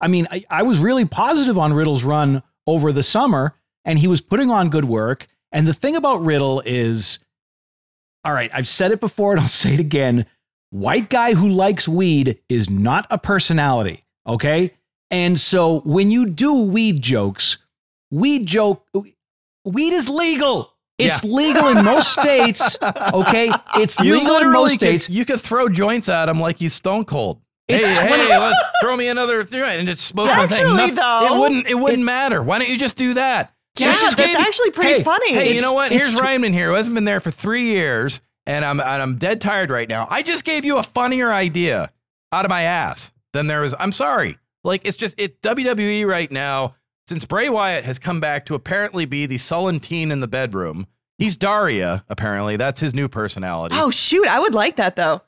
[0.00, 4.06] I mean, I, I was really positive on Riddle's run over the summer, and he
[4.08, 5.26] was putting on good work.
[5.52, 7.18] And the thing about Riddle is,
[8.24, 10.26] all right, I've said it before and I'll say it again.
[10.70, 14.74] White guy who likes weed is not a personality, okay?
[15.10, 17.58] And so when you do weed jokes,
[18.12, 18.86] weed joke
[19.64, 20.72] weed is legal.
[20.98, 23.50] It's legal in most states, okay?
[23.76, 25.10] It's You legal in literally most could- states.
[25.10, 27.40] you could throw joints at him like he's stone cold.
[27.68, 30.58] It's hey, twenty- hey, let's throw me another joint and just smoke one thing.
[30.60, 31.66] Actually, Nothing- though- it wouldn't.
[31.68, 32.42] It wouldn't matter.
[32.42, 33.52] Why don't you just do that?
[33.78, 35.32] Yeah, that's actually pretty hey, funny.
[35.32, 35.92] Hey, you know what?
[35.92, 39.16] Here's tw- Rineman here, who hasn't been there for three years, and I'm and I'm
[39.16, 40.06] dead tired right now.
[40.10, 41.92] I just gave you a funnier idea
[42.32, 43.74] out of my ass than there was.
[43.78, 44.38] I'm sorry.
[44.64, 46.74] Like it's just it WWE right now.
[47.06, 50.86] Since Bray Wyatt has come back to apparently be the sullen teen in the bedroom,
[51.18, 52.04] he's Daria.
[52.08, 53.76] Apparently, that's his new personality.
[53.78, 55.22] Oh shoot, I would like that though.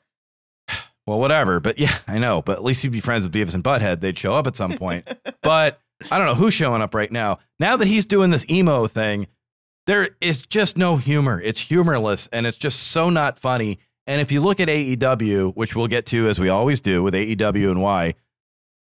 [1.05, 1.59] Well, whatever.
[1.59, 2.41] But yeah, I know.
[2.41, 3.99] But at least he'd be friends with Beavis and Butthead.
[3.99, 5.09] They'd show up at some point.
[5.41, 5.81] but
[6.11, 7.39] I don't know who's showing up right now.
[7.59, 9.27] Now that he's doing this emo thing,
[9.85, 11.41] there is just no humor.
[11.41, 13.79] It's humorless and it's just so not funny.
[14.07, 17.13] And if you look at AEW, which we'll get to as we always do with
[17.13, 18.15] AEW and why,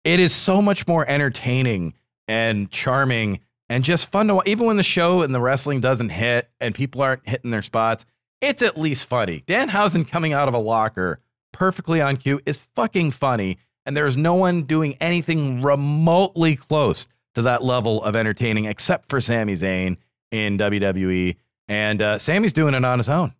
[0.05, 1.95] it is so much more entertaining
[2.29, 4.49] and charming and just fun to watch.
[4.49, 8.05] Even when the show and the wrestling doesn't hit and people aren't hitting their spots,
[8.41, 9.43] it's at least funny.
[9.47, 11.21] Danhausen coming out of a locker
[11.53, 13.59] perfectly on cue is fucking funny.
[13.87, 19.20] And there's no one doing anything remotely close to that level of entertaining except for
[19.20, 19.97] Sami Zayn
[20.30, 21.37] in WWE.
[21.68, 23.32] And uh, Sami's doing it on his own.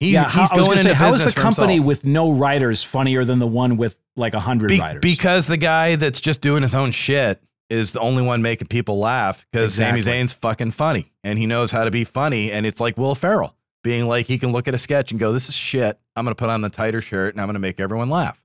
[0.00, 1.86] He's, yeah, how, he's I was going gonna say, how is the company himself.
[1.88, 5.00] with no writers funnier than the one with like a hundred Be- writers?
[5.02, 8.98] because the guy that's just doing his own shit is the only one making people
[9.00, 10.22] laugh because Sami Exactly.
[10.22, 12.52] Zayn's fucking funny and he knows how to be funny.
[12.52, 15.32] And it's like Will Ferrell being like, he can look at a sketch and go,
[15.32, 15.98] this is shit.
[16.14, 18.40] I'm going to put on the tighter shirt and I'm going to make everyone laugh.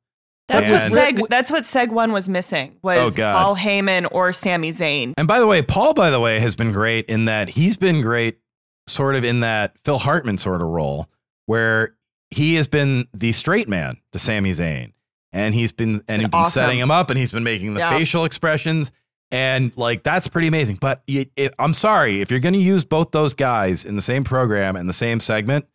[0.54, 1.30] That's And- what Seg.
[1.30, 5.14] That's what Seg One was missing was Oh, Paul Heyman or Sami Zayn.
[5.18, 8.02] And by the way, Paul, by the way, has been great in that he's been
[8.02, 8.40] great
[8.88, 11.10] sort of in that Phil Hartman sort of role
[11.46, 11.96] where
[12.32, 14.94] he has been the straight man to Sami Zayn.
[15.32, 16.60] And he's been and been he's been awesome.
[16.62, 17.90] setting him up and he's been making the Yeah.
[17.98, 18.92] facial expressions.
[19.32, 20.76] And like that's pretty amazing.
[20.80, 24.02] But you, it, I'm sorry if you're going to use both those guys in the
[24.02, 25.66] same program and the same segment,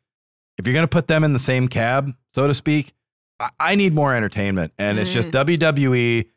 [0.58, 2.92] if you're going to put them in the same cab, so to speak,
[3.58, 4.72] I, need more entertainment.
[4.78, 6.28] And it's just WWE.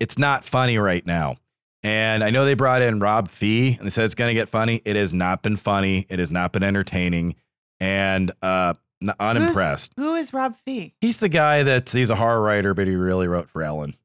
[0.00, 1.36] It's not funny right now.
[1.82, 4.48] And I know they brought in Rob Fee and they said it's going to get
[4.48, 4.82] funny.
[4.84, 6.06] It has not been funny.
[6.08, 7.34] It has not been entertaining.
[7.80, 8.74] And uh,
[9.18, 9.92] unimpressed.
[9.96, 10.94] Who is Rob Fee?
[11.00, 13.96] He's the guy that's he's a horror writer, but he really wrote for Ellen.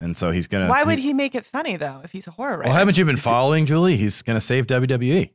[0.00, 0.68] And so he's gonna.
[0.68, 2.68] Why would he make it funny though if he's a horror writer?
[2.68, 3.96] Well, haven't you been following Julie?
[3.96, 5.30] He's gonna save WWE.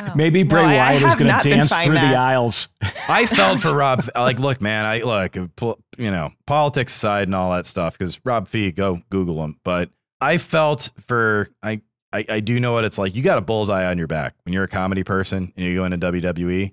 [0.00, 0.12] Oh.
[0.14, 2.10] Maybe No, Bray I- I Wyatt is going to dance through that.
[2.12, 2.68] the aisles.
[3.08, 4.04] I felt for Rob.
[4.14, 8.46] Like, look, man, I look, you know, politics aside and all that stuff, because Rob
[8.48, 9.58] Fee, go Google him.
[9.64, 9.90] But
[10.20, 11.80] I felt for I,
[12.12, 13.14] I, I do know what it's like.
[13.16, 15.84] You got a bullseye on your back when you're a comedy person and you go
[15.84, 16.72] into WWE,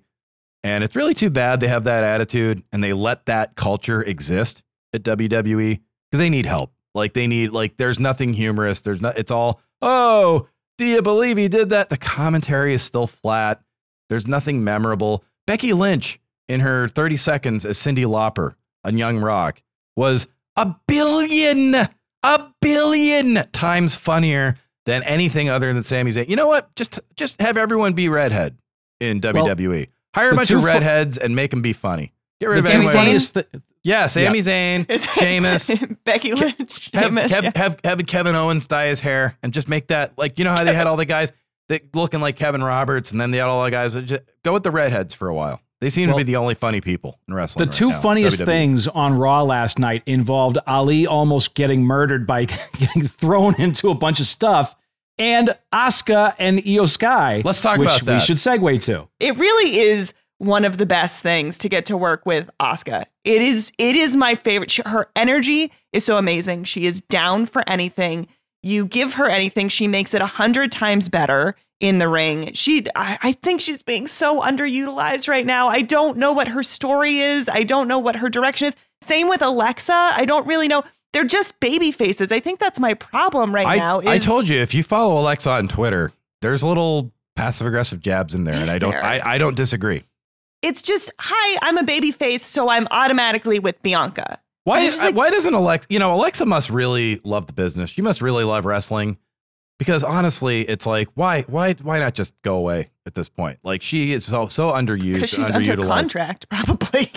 [0.64, 4.62] and it's really too bad they have that attitude and they let that culture exist
[4.94, 5.80] at WWE
[6.12, 6.72] because they need help.
[6.94, 8.82] Like they need like there's nothing humorous.
[8.82, 9.18] There's not.
[9.18, 10.48] It's all oh,
[10.78, 11.90] do you believe he did that?
[11.90, 13.62] The commentary is still flat.
[14.10, 15.24] There's nothing memorable.
[15.48, 19.62] Becky Lynch in her 30 seconds as Cyndi Lauper on Young Rock
[19.96, 24.56] was a billion, a billion times funnier
[24.86, 26.28] than anything other than Sami Zayn.
[26.30, 26.74] You know what?
[26.76, 28.58] Just just have everyone be redhead
[29.00, 29.88] in WWE.
[30.14, 32.14] Hire a bunch of fu- redheads and make them be funny.
[32.40, 32.94] Get rid The of anyone.
[32.94, 33.44] Funniest thi-
[33.86, 35.72] Yeah, Sami Zayn, Is- Sheamus.
[36.06, 37.52] Becky Lynch, Have, Sheamus, have, yeah.
[37.56, 40.64] have, have Kevin Owens dye his hair and just make that like you know how
[40.64, 41.32] they had all the guys
[41.70, 44.54] that looking like Kevin Roberts and then they had all the guys that just go
[44.54, 45.62] with the redheads for a while.
[45.82, 47.66] They seem Well, to be the only funny people in wrestling.
[47.66, 48.46] The right two now, funniest WWE.
[48.46, 52.46] things on Raw last night involved Ali almost getting murdered by
[52.80, 54.76] getting thrown into a bunch of stuff,
[55.20, 57.42] and Asuka and Io Sky.
[57.46, 59.08] Let's talk which about we should segue to.
[59.20, 63.06] it really is one of the best things to get to work with Asuka.
[63.24, 64.72] It is it is my favorite.
[64.72, 66.66] She, her energy is so amazing.
[66.66, 68.28] She is down for anything.
[68.62, 72.54] You give her anything, she makes it a hundred times better in the ring.
[72.54, 75.68] She I, I think she's being so underutilized right now.
[75.68, 77.48] I don't know what her story is.
[77.48, 78.76] I don't know what her direction is.
[79.02, 79.94] Same with Alexa.
[79.94, 80.84] I don't really know.
[81.14, 82.32] They're just baby faces.
[82.32, 84.02] I think that's my problem right I, now.
[84.06, 86.12] I told you if you follow Alexa on Twitter,
[86.42, 89.04] there's little passive aggressive jabs in there, and I don't there?
[89.04, 90.04] I, I don't disagree.
[90.66, 91.60] It's just hi.
[91.62, 94.40] I'm a baby face, so I'm automatically with Bianca.
[94.64, 97.90] Why I'm uh, like- why doesn't Alexa you know Alexa must really love the business.
[97.90, 99.18] She must really love wrestling.
[99.78, 103.60] Because honestly, it's like why why why not just go away at this point?
[103.62, 105.70] Like she is so so underused, because she's underutilized.
[105.70, 107.12] under contract, probably.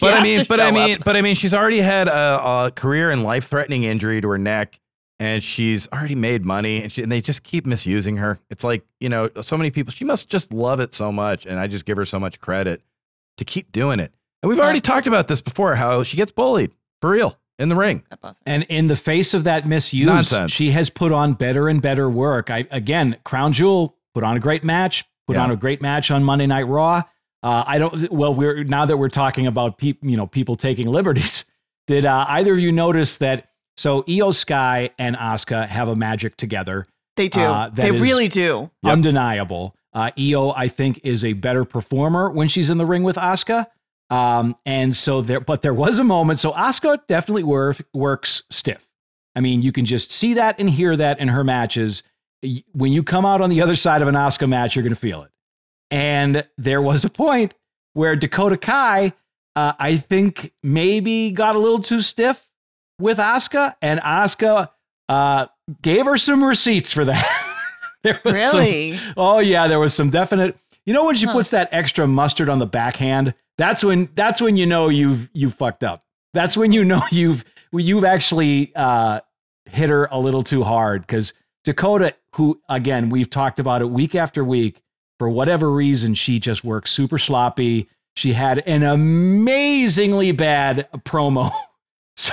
[0.00, 1.04] But I mean, but I mean, up.
[1.04, 4.38] but I mean, she's already had a, a career and life threatening injury to her
[4.38, 4.78] neck,
[5.18, 8.38] and she's already made money, and, she, and they just keep misusing her.
[8.50, 9.92] It's like you know, so many people.
[9.92, 12.82] She must just love it so much, and I just give her so much credit
[13.38, 14.12] to keep doing it.
[14.42, 17.74] And we've already talked about this before, how she gets bullied for real in the
[17.76, 18.02] ring.
[18.10, 18.42] God bless her.
[18.46, 20.52] And in the face of that misuse, Nonsense.
[20.52, 22.50] she has put on better and better work.
[22.50, 25.44] I again, Crown Jewel put on a great match, put Yeah.
[25.44, 27.02] on a great match on Monday Night Raw.
[27.42, 28.10] Uh, I don't.
[28.10, 31.44] Well, we're now that we're talking about people, you know, people taking liberties.
[31.86, 33.48] Did uh, either of you notice that?
[33.76, 37.40] So Io Sky and Asuka have a magic together, They do.
[37.40, 38.70] Uh, they really do.
[38.84, 39.74] Undeniable.
[39.92, 43.66] Uh, Io, I think, is a better performer when she's in the ring with Asuka.
[44.10, 46.38] Um, and so there, but there was a moment.
[46.38, 48.86] So Asuka definitely work, works stiff.
[49.34, 52.02] I mean, you can just see that and hear that in her matches.
[52.72, 55.00] When you come out on the other side of an Asuka match, you're going to
[55.00, 55.30] feel it.
[55.90, 57.54] And there was a point
[57.94, 59.12] where Dakota Kai,
[59.54, 62.46] uh, I think, maybe got a little too stiff
[62.98, 64.70] with Asuka, and Asuka
[65.08, 65.46] uh,
[65.82, 67.54] gave her some receipts for that.
[68.02, 68.98] there was some- Really?
[69.16, 70.56] Oh yeah, there was some definite.
[70.84, 71.32] You know when she Huh.
[71.32, 75.50] puts that extra mustard on the backhand, that's when that's when you know you've you
[75.50, 76.04] fucked up.
[76.34, 79.20] That's when you know you've you've actually uh,
[79.66, 81.32] hit her a little too hard because
[81.64, 84.80] Dakota, who again we've talked about it week after week,
[85.18, 87.88] for whatever reason she just works super sloppy.
[88.14, 91.50] She had an amazingly bad promo.
[92.16, 92.32] So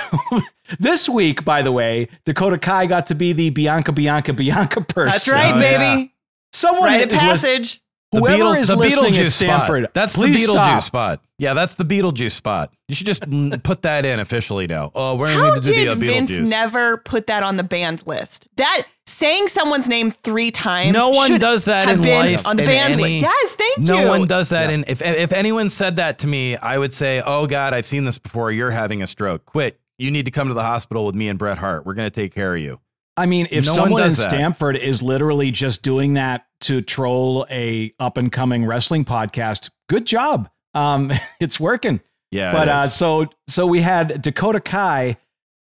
[0.78, 5.10] this week, by the way, Dakota Kai got to be the Bianca Bianca Bianca person.
[5.12, 6.14] That's right, Oh, baby.
[6.54, 7.82] Someone Rite is passage.
[8.14, 9.94] The Whoever Beetle- is the listening Beetlejuice at Stamford, spot.
[9.94, 10.82] That's the Beetlejuice stop.
[10.82, 11.20] spot.
[11.38, 12.72] Yeah, that's the Beetlejuice spot.
[12.88, 13.22] You should just
[13.64, 14.92] put that in officially now.
[14.94, 17.62] Oh, we're How going to do the did uh, Vince never put that on the
[17.64, 18.46] banned list?
[18.56, 20.92] That saying someone's name three times.
[20.96, 23.22] No one does that in life, on the in banned any- list.
[23.22, 24.04] Yes, thank no you.
[24.04, 24.68] No one does that.
[24.68, 24.74] Yeah.
[24.76, 28.04] And if if anyone said that to me, I would say, "Oh God, I've seen
[28.04, 28.52] this before.
[28.52, 29.44] You're having a stroke.
[29.44, 29.80] Quit.
[29.98, 31.84] You need to come to the hospital with me and Bret Hart.
[31.84, 32.80] We're going to take care of you."
[33.16, 34.30] I mean, if No someone in does that.
[34.30, 40.06] Stamford is literally just doing that to troll a up and coming wrestling podcast, good
[40.06, 40.48] job.
[40.74, 42.00] Um, it's working.
[42.30, 45.16] Yeah, but uh, so so we had Dakota Kai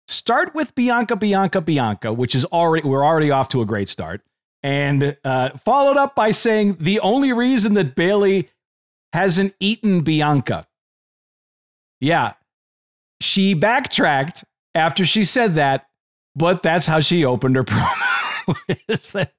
[0.07, 4.21] start with Bianca Bianca Bianca, which is already we're already off to a great start,
[4.63, 8.49] and uh, followed up by saying the only reason that Bayley
[9.11, 10.65] hasn't eaten Bianca.
[11.99, 12.33] Yeah,
[13.19, 15.87] she backtracked after she said that,
[16.35, 18.55] but that's how she opened her promo.
[18.87, 19.33] Is that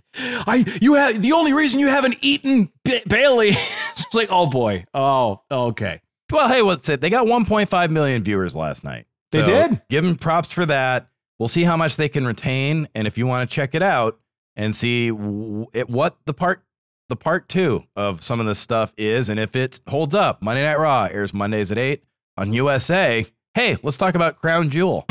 [0.14, 3.50] I you have the only reason you haven't eaten B- Bayley?
[3.92, 6.00] it's like oh boy, oh okay.
[6.30, 7.00] Well, hey, what's it?
[7.00, 9.06] They got 1.5 million viewers last night.
[9.30, 9.80] They did?
[9.88, 11.08] Give them props for that.
[11.38, 14.18] We'll see how much they can retain, and if you want to check it out
[14.56, 16.62] and see w- it, what the part
[17.08, 20.64] the part two of some of this stuff is, and if it holds up, Monday
[20.64, 22.02] Night Raw airs Mondays at 8
[22.36, 23.24] on USA.
[23.54, 25.06] Hey, let's talk about Crown Jewel.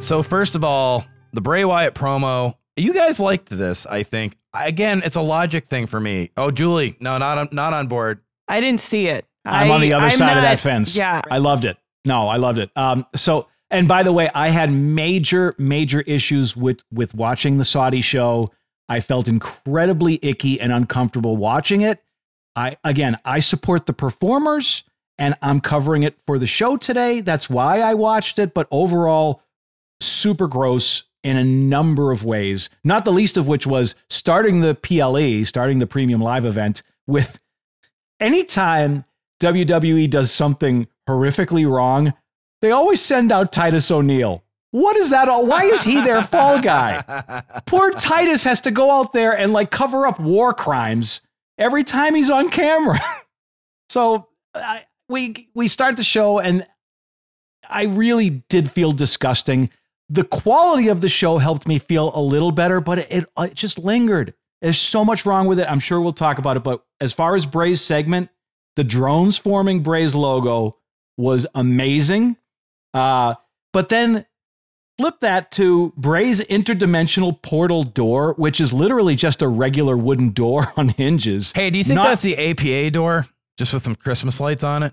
[0.00, 2.56] So, first of all, the Bray Wyatt promo.
[2.76, 4.36] You guys liked this, I think.
[4.54, 6.30] Again, it's a logic thing for me.
[6.36, 8.20] Oh, Julie, no, not on, not on board.
[8.48, 9.26] I didn't see it.
[9.44, 10.96] I'm I, on the other I'm side of that fence.
[10.96, 11.20] Yeah.
[11.30, 11.76] I loved it.
[12.04, 12.70] No, I loved it.
[12.76, 17.64] Um, so, and by the way, I had major, major issues with with watching the
[17.64, 18.50] Saudi show.
[18.88, 22.02] I felt incredibly icky and uncomfortable watching it.
[22.56, 24.82] I again, I support the performers,
[25.18, 27.20] and I'm covering it for the show today.
[27.20, 28.54] That's why I watched it.
[28.54, 29.42] But overall,
[30.00, 32.70] super gross in a number of ways.
[32.84, 37.40] Not the least of which was starting the PLE, starting the Premium Live event with
[38.18, 39.04] anytime
[39.40, 42.12] WWE does something horrifically wrong,
[42.62, 44.44] they always send out Titus O'Neil.
[44.72, 45.28] What is that?
[45.28, 47.42] all- Why is he their fall guy?
[47.66, 51.22] Poor Titus has to go out there and like cover up war crimes
[51.58, 53.00] every time he's on camera.
[53.90, 56.64] so I, we we start the show and
[57.68, 59.70] I really did feel disgusting.
[60.10, 63.78] The quality of the show helped me feel a little better, but it, it just
[63.78, 64.34] lingered.
[64.60, 65.70] There's so much wrong with it.
[65.70, 66.64] I'm sure we'll talk about it.
[66.64, 68.28] But as far as Bray's segment,
[68.76, 70.76] the drones forming Bray's logo
[71.16, 72.36] was amazing.
[72.92, 73.36] Uh,
[73.72, 74.26] but then
[74.98, 80.72] flip that to Bray's interdimensional portal door, which is literally just a regular wooden door
[80.76, 81.52] on hinges.
[81.52, 84.82] Hey, do you think Not- that's the APA door just with some Christmas lights on
[84.82, 84.92] it?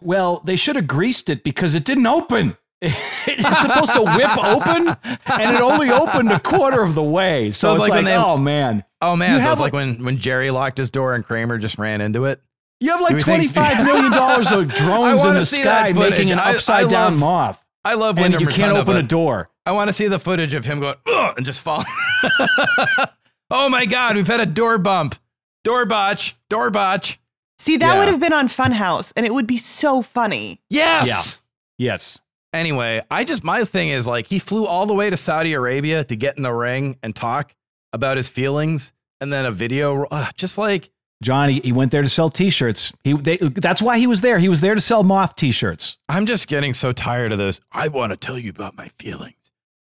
[0.00, 2.56] Well, they should have greased it because it didn't open.
[3.26, 4.88] it's supposed to whip open,
[5.26, 7.50] and it only opened a quarter of the way.
[7.50, 9.52] So, So it's it's like like, when they- oh man, Oh man, You so have
[9.52, 12.40] it's like when when Jerry locked his door and Kramer just ran into it.
[12.80, 16.30] you have like we twenty think- five million dollars of drones in the sky making
[16.30, 19.50] an I- I upside down love- moth, I love when you can't open a door.
[19.66, 21.86] I want to see the footage of him going Ugh, and just falling.
[23.50, 25.16] oh my god, we've had a door bump,
[25.64, 27.18] door botch, door botch.
[27.58, 27.98] See, that Yeah.
[28.00, 30.60] would have been on Funhouse, and it would be so funny.
[30.70, 31.40] Yes.
[31.78, 32.20] Yes,
[32.54, 36.04] Anyway, I just my thing is like he flew all the way to Saudi Arabia
[36.04, 37.54] to get in the ring and talk
[37.92, 40.90] about his feelings, and then a video, uh, just like
[41.22, 42.92] Johnny, he went there to sell T-shirts.
[43.02, 44.38] He they, that's why he was there.
[44.38, 45.98] He was there to sell moth T-shirts.
[46.08, 47.60] I'm just getting so tired of this.
[47.72, 49.34] I want to tell you about my feelings.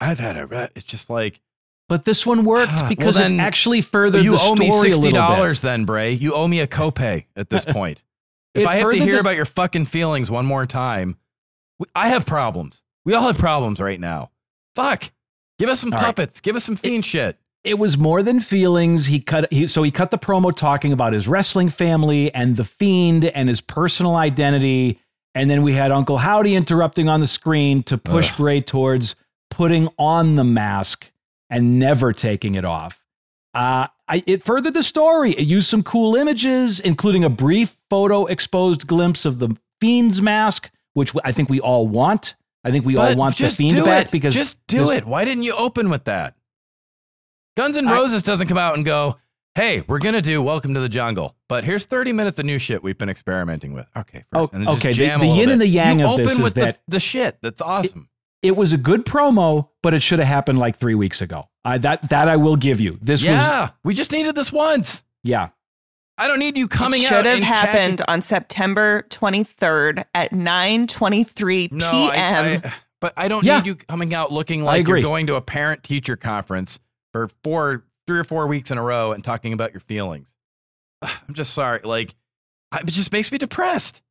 [0.01, 0.69] I've had a re-.
[0.75, 1.41] It's just like
[1.89, 4.69] But this one worked Well, because then it actually furthered you the owe story me
[4.69, 5.15] a sixty little bit.
[5.19, 6.13] dollars, then Bray.
[6.13, 8.03] You owe me a copay at this point.
[8.55, 11.17] if I have to hear the- about your fucking feelings one more time,
[11.79, 12.83] we- I have problems.
[13.05, 14.31] We all have problems right now.
[14.75, 15.11] Fuck.
[15.59, 16.07] Give us some All right.
[16.07, 16.41] puppets.
[16.41, 17.39] Give us some fiend shit.
[17.65, 19.07] it was more than feelings.
[19.07, 22.65] He cut he, so he cut the promo talking about his wrestling family and the
[22.65, 25.01] fiend and his personal identity.
[25.35, 28.37] And then we had Uncle Howdy interrupting on the screen to push Ugh.
[28.37, 29.15] Bray towards
[29.51, 31.11] putting on the mask
[31.51, 33.05] and never taking it off.
[33.55, 35.33] Uh, I, it furthered the story.
[35.33, 40.71] It used some cool images, including a brief photo exposed glimpse of the fiend's mask,
[40.97, 42.37] which I think we all want.
[42.65, 44.11] I think we all But want the fiend back it.
[44.13, 45.05] because just do it.
[45.07, 46.35] Why didn't you open with that?
[47.57, 49.17] Guns N' I- Roses doesn't come out and go,
[49.55, 52.83] "Hey, we're gonna do Welcome to the Jungle," but here's 30 minutes of new shit
[52.83, 53.87] we've been experimenting with.
[53.95, 56.27] Okay, first, Oh, and then okay, the- the yin and the yang You of this
[56.29, 57.39] open is with the, that- the shit.
[57.43, 58.09] That's awesome.
[58.43, 61.49] it was a good promo, but it should have happened like three weeks ago.
[61.65, 62.99] I, that that I will give you.
[63.03, 65.03] This was yeah, we just needed this once.
[65.23, 65.49] yeah.
[66.19, 67.09] I don't need you coming it out.
[67.19, 72.63] should have in happened khaki- on September 23rd at 9:23 No, p.m.
[72.65, 73.59] I, I, but I don't Yeah.
[73.59, 76.79] need you coming out looking like you're going to a parent teacher conference
[77.13, 80.35] for four, three or four weeks in a row and talking about your feelings.
[81.03, 81.81] I'm just sorry.
[81.85, 82.15] Like,
[82.75, 84.03] it just makes me depressed.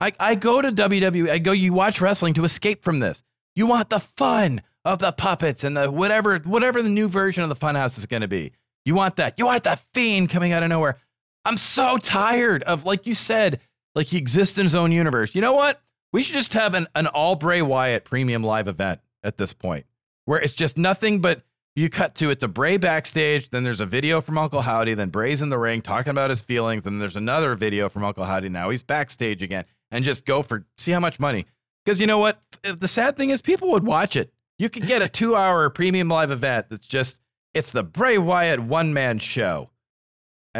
[0.00, 1.30] I, I go to WWE.
[1.30, 1.52] I go.
[1.52, 3.22] You watch wrestling to escape from this.
[3.54, 7.48] You want the fun of the puppets and the whatever, whatever the new version of
[7.48, 8.52] the Funhouse is going to be.
[8.84, 9.34] You want that.
[9.38, 10.98] You want that fiend coming out of nowhere.
[11.46, 13.60] I'm so tired of, like you said,
[13.94, 15.34] like he exists in his own universe.
[15.34, 15.80] You know what?
[16.12, 19.86] We should just have an, an all Bray Wyatt premium live event at this point,
[20.24, 21.42] where it's just nothing but
[21.76, 25.10] you cut to it's a Bray backstage, then there's a video from Uncle Howdy, then
[25.10, 28.48] Bray's in the ring talking about his feelings, then there's another video from Uncle Howdy.
[28.48, 31.46] Now he's backstage again, and just go for see how much money.
[31.84, 32.40] Because you know what?
[32.62, 34.32] The sad thing is, people would watch it.
[34.58, 37.18] You could get a two hour premium live event that's just
[37.54, 39.70] it's the Bray Wyatt one man show,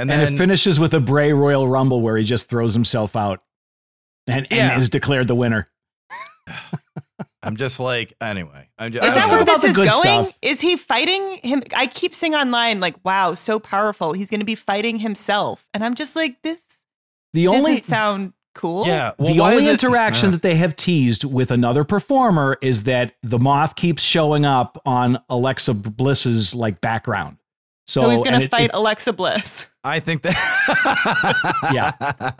[0.00, 3.42] and And, it finishes with a Bray Royal Rumble where he just throws himself out
[4.26, 4.72] and, Yeah.
[4.72, 5.68] and is declared the winner.
[7.42, 8.68] I'm just like anyway.
[8.78, 9.90] I'm just, Is that where this is going?
[9.90, 10.38] stuff.
[10.42, 11.62] Is he fighting him?
[11.76, 15.84] I keep seeing online like, "Wow, so powerful." He's going to be fighting himself, and
[15.84, 16.60] I'm just like, this
[17.34, 18.86] The doesn't only sound cool.
[18.86, 19.12] Yeah.
[19.18, 23.38] Well, the only interaction Uh, that they have teased with another performer is that the
[23.38, 27.36] moth keeps showing up on Alexa Bliss's like background.
[27.86, 29.68] So, So, he's gonna fight it- Alexa Bliss.
[29.86, 30.34] I think that.
[31.72, 32.32] Yeah.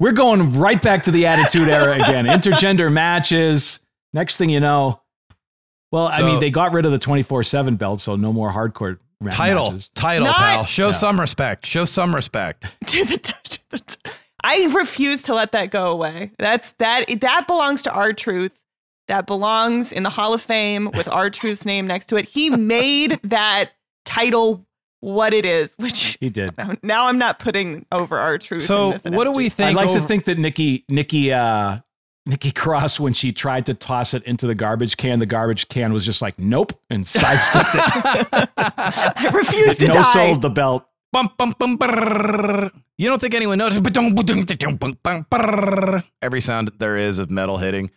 [0.00, 2.26] we're going right back to the Attitude Era again.
[2.26, 3.80] Intergender matches.
[4.12, 5.00] Next thing you know,
[5.90, 8.50] well, I mean, they got rid of the twenty four seven belt, so no more
[8.50, 8.98] hardcore
[9.30, 9.90] title, matches.
[9.94, 10.64] title, Not- pal.
[10.64, 10.92] Show Yeah.
[10.92, 11.66] some respect.
[11.66, 12.66] Show some respect.
[12.86, 14.10] to the, to the t-
[14.42, 16.32] I refuse to let that go away.
[16.38, 18.58] That's that that belongs to R-Truth.
[19.08, 22.26] That belongs in the Hall of Fame with R-Truth's name next to it.
[22.28, 23.72] He made that
[24.04, 24.64] title
[25.02, 26.56] what it is, which He did.
[26.56, 28.62] now, now I'm not putting over R-Truth.
[28.62, 29.76] in So, this what do we think?
[29.78, 31.80] I'd like to think that Nikki Nikki uh
[32.24, 35.92] Nikki Cross, when she tried to toss it into the garbage can, the garbage can
[35.92, 37.80] was just like, nope, and sidestepped it.
[38.56, 40.02] I refuse to no die.
[40.02, 40.86] sold the belt.
[41.10, 41.76] Bum, bum, bum.
[42.96, 43.82] You don't think anyone noticed?
[46.22, 47.90] Every sound there is of metal hitting.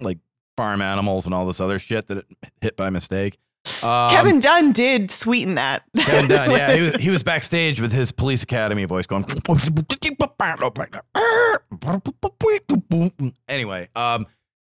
[0.00, 0.18] Like
[0.56, 2.26] farm animals and all this other shit that it
[2.60, 3.38] hit by mistake.
[3.82, 5.84] Um, Kevin Dunn did sweeten that.
[5.96, 9.24] Kevin Dunn, yeah, he was, he was backstage with his police academy voice going.
[13.48, 14.26] Anyway, um,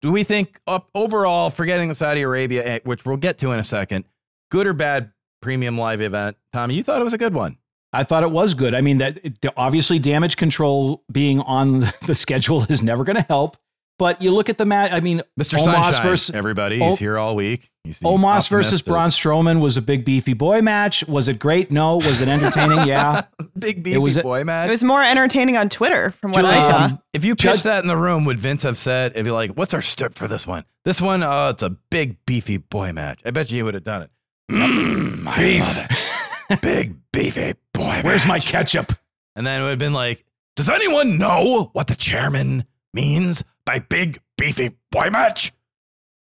[0.02, 3.58] do we think up overall, forgetting the Saudi Arabia, eh, which we'll get to in
[3.58, 4.04] a second,
[4.50, 5.12] good or bad
[5.42, 6.36] premium live event?
[6.52, 7.58] Tommy, you thought it was a good one.
[7.92, 8.74] I thought it was good.
[8.74, 13.22] I mean, that it- obviously damage control being on the schedule is never going to
[13.28, 13.56] help.
[13.98, 14.92] But you look at the match.
[14.92, 15.58] I mean, Mr.
[15.58, 17.70] Omos Sunshine, versus everybody, O- he's here all week.
[17.82, 18.86] He's Omos versus optimistic.
[18.86, 21.04] Braun Strowman was a big beefy boy match.
[21.08, 21.72] Was it great?
[21.72, 21.96] No.
[21.96, 22.78] Was it entertaining?
[22.86, 23.22] yeah.
[23.58, 24.68] Big beefy was a- boy match.
[24.68, 26.96] It was more entertaining on Twitter from what I saw.
[27.12, 29.50] If you Judge- pitched that in the room, would Vince have said, if you're like,
[29.52, 30.64] what's our step for this one?
[30.84, 33.20] This one, uh, it's a big, beefy boy match.
[33.24, 34.10] I bet you he would have done it.
[34.50, 36.60] Mm, beef.
[36.62, 38.92] big, beefy boy Where's my ketchup?
[39.36, 40.24] And then it would have been like,
[40.56, 45.52] does anyone know what the chairman means by big, beefy boy match?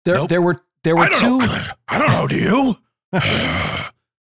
[0.05, 0.28] There, Nope.
[0.28, 1.39] there were there were don't two.
[1.39, 1.64] know.
[1.89, 2.26] I don't know.
[2.26, 2.76] Do you?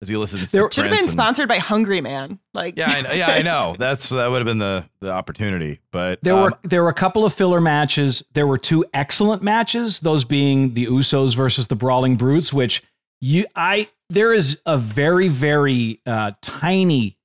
[0.00, 2.38] As you listen to There- Should have been and- sponsored by Hungry Man.
[2.54, 3.74] Like Yeah, I, yeah, I know.
[3.78, 6.94] That's that would have been the the opportunity, but There um, were there were a
[6.94, 8.22] couple of filler matches.
[8.34, 10.00] There were two excellent matches.
[10.00, 12.82] Those being the Usos versus the Brawling Brutes, which
[13.20, 17.16] you I there is a very very uh, tiny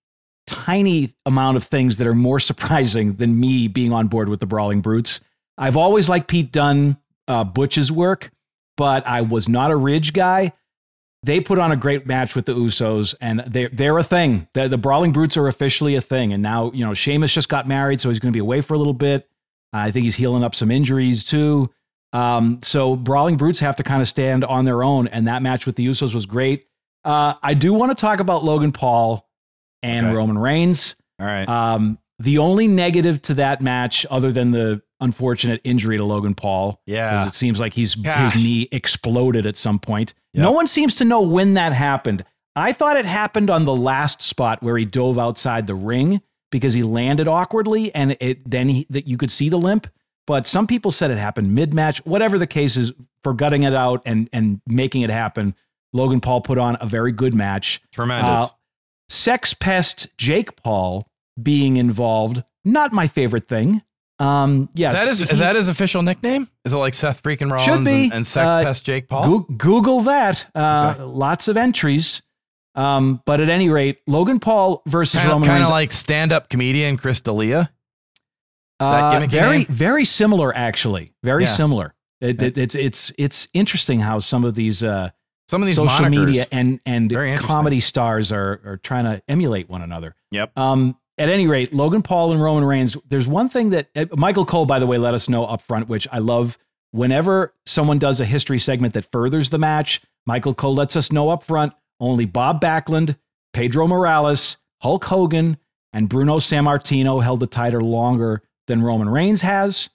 [0.47, 4.45] tiny amount of things that are more surprising than me being on board with the
[4.47, 5.19] Brawling Brutes.
[5.57, 6.97] I've always liked Pete Dunne,
[7.27, 8.31] uh, Butch's work,
[8.77, 10.53] but I was not a Ridge guy.
[11.25, 14.47] They put on a great match with the Usos, and they're they're a thing.
[14.53, 17.67] The, the Brawling Brutes are officially a thing, and now you know Sheamus just got
[17.67, 19.29] married, so he's going to be away for a little bit.
[19.71, 21.69] I think he's healing up some injuries too.
[22.11, 25.65] Um, so Brawling Brutes have to kind of stand on their own, and that match
[25.65, 26.67] with the Usos was great.
[27.05, 29.27] Uh, I do want to talk about Logan Paul
[29.81, 30.15] and Okay.
[30.15, 30.95] Roman Reigns.
[31.19, 31.47] all right.
[31.47, 36.81] Um, the only negative to that match, other than the unfortunate injury to Logan Paul.
[36.85, 38.33] yeah, it seems like he's Gosh.
[38.33, 40.13] his knee exploded at some point.
[40.33, 40.41] Yep.
[40.41, 42.25] No one seems to know when that happened.
[42.55, 46.73] I thought it happened on the last spot where he dove outside the ring because
[46.73, 49.87] he landed awkwardly, and it then he, that you could see the limp.
[50.25, 52.03] But some people said it happened mid match.
[52.05, 52.93] Whatever the case is,
[53.23, 55.55] for gutting it out and and making it happen,
[55.93, 57.81] Logan Paul put on a very good match.
[57.91, 58.41] tremendous.
[58.43, 58.47] Uh,
[59.09, 61.07] sex pest Jake Paul
[61.41, 63.81] being involved, not my favorite thing.
[64.19, 66.47] Um, yes, is that his, he- is that his official nickname?
[66.65, 68.03] Is it like Seth freaking Rollins Should be.
[68.05, 69.23] And, and Sex Uh, Pest Jake Paul?
[69.39, 70.47] Goo- Google that.
[70.55, 71.03] Uh, Okay.
[71.03, 72.21] Lots of entries.
[72.75, 77.21] Um, but at any rate, Logan Paul versus Roman, Kind of, like stand-up comedian Chris
[77.21, 77.69] D'Elia.
[78.79, 79.67] uh, very, name?
[79.69, 81.13] very similar, actually.
[81.23, 81.49] Very Yeah.
[81.49, 81.93] similar.
[82.21, 85.09] It, it, it's it's it's interesting how some of these uh,
[85.49, 89.81] Some of these social media and and comedy stars are are trying to emulate one
[89.81, 90.15] another.
[90.31, 90.57] Yep.
[90.57, 92.97] Um, at any rate, Logan Paul and Roman Reigns.
[93.07, 95.89] There's one thing that uh, Michael Cole, by the way, let us know up front,
[95.89, 96.57] which I love.
[96.91, 101.29] Whenever someone does a history segment that furthers the match, Michael Cole lets us know
[101.29, 101.73] up front.
[101.99, 103.17] Only Bob Backlund,
[103.51, 105.57] Pedro Morales, Hulk Hogan,
[105.91, 109.89] and Bruno Sammartino held the title longer than Roman Reigns has.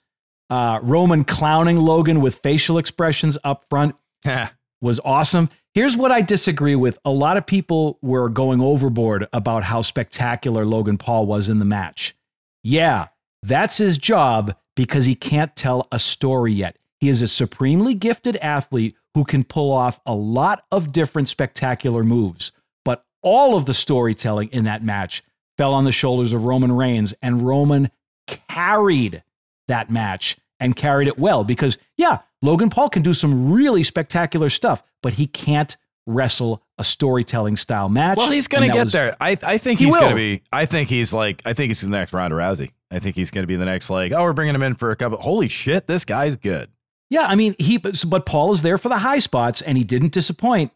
[0.49, 3.95] Uh, Roman clowning Logan with facial expressions up front
[4.81, 5.49] was awesome.
[5.75, 6.97] Here's what I disagree with.
[7.05, 11.65] A lot of people were going overboard about how spectacular Logan Paul was in the
[11.65, 12.15] match.
[12.63, 13.07] Yeah,
[13.43, 16.77] that's his job because he can't tell a story yet.
[16.99, 22.03] He is a supremely gifted athlete who can pull off a lot of different spectacular
[22.03, 22.51] moves.
[22.83, 25.23] But all of the storytelling in that match
[25.57, 27.91] fell on the shoulders of Roman Reigns, and Roman
[28.27, 29.23] carried
[29.67, 34.49] that match and carried it well because, yeah, Logan Paul can do some really spectacular
[34.49, 35.75] stuff, but he can't
[36.05, 38.17] wrestle a storytelling style match.
[38.17, 39.15] Well, he's going to get was- there.
[39.19, 40.41] I I think He he's going to be.
[40.51, 41.41] I think he's like.
[41.45, 42.71] I think he's the next Ronda Rousey.
[42.91, 44.11] I think he's going to be the next like.
[44.11, 45.19] Oh, we're bringing him in for a couple.
[45.19, 46.69] Holy shit, this guy's good.
[47.09, 49.83] Yeah, I mean, he but, but Paul is there for the high spots and he
[49.83, 50.71] didn't disappoint.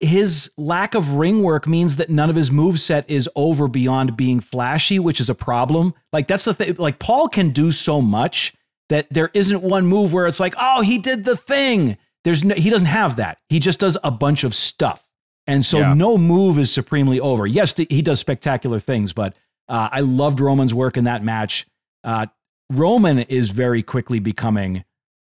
[0.00, 4.16] His lack of ring work means that none of his move set is over beyond
[4.16, 5.94] being flashy, which is a problem.
[6.12, 6.74] Like that's the thing.
[6.74, 8.54] Like Paul can do so much
[8.88, 11.96] that there isn't one move where it's like, oh, he did the thing.
[12.24, 13.38] There's no, he doesn't have that.
[13.48, 15.02] He just does a bunch of stuff,
[15.46, 15.94] and so Yeah.
[15.94, 17.46] no move is supremely over.
[17.46, 19.36] Yes, th- he does spectacular things, but
[19.68, 21.66] uh, I loved Roman's work in that match.
[22.04, 22.26] Uh,
[22.70, 24.84] Roman is very quickly becoming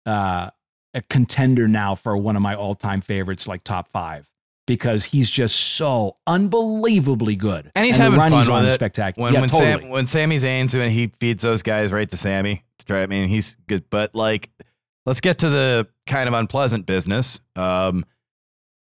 [0.07, 0.51] uh,
[0.95, 4.29] a contender now for one of my all-time favorites, like top five,
[4.69, 8.75] because he's just so unbelievably good, And he's the having fun he's with it.
[8.75, 9.25] Spectacular.
[9.25, 9.81] When yeah, when totally.
[9.81, 13.03] Sam when Sami Zayn's when he feeds those guys right to Sami to try.
[13.03, 14.51] I mean, he's good, but like,
[15.07, 17.41] let's get to the kind of unpleasant business.
[17.57, 18.05] Um,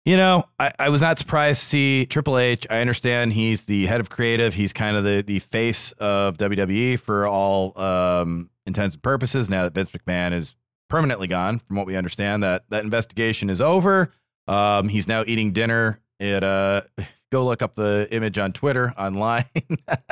[0.06, 2.68] you know, I, I was not surprised to see Triple H.
[2.70, 4.54] I understand he's the head of creative.
[4.54, 9.50] He's kind of the the face of WWE for all um, intents and purposes.
[9.50, 10.56] Now that Vince McMahon is
[10.88, 14.12] permanently gone, from what we understand, that that investigation is over.
[14.48, 16.82] Um, he's now eating dinner at uh,
[17.32, 19.46] go look up the image on Twitter online.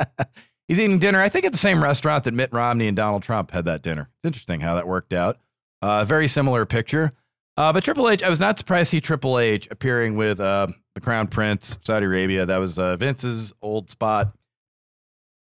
[0.68, 3.50] he's eating dinner, I think, at the same restaurant that Mitt Romney and Donald Trump
[3.50, 4.08] had that dinner.
[4.18, 5.38] It's interesting how that worked out.
[5.80, 7.12] Uh, very similar picture.
[7.56, 10.68] Uh, but Triple H, I was not surprised to see Triple H appearing with uh,
[10.94, 12.46] the Crown Prince, Saudi Arabia.
[12.46, 14.34] That was uh, Vince's old spot.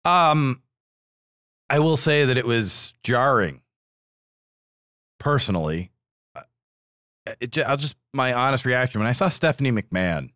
[0.05, 0.63] Um,
[1.71, 3.63] I will say that it was jarring.
[5.19, 5.91] Personally,
[7.41, 10.31] it, I'll just my honest reaction when I saw Stephanie McMahon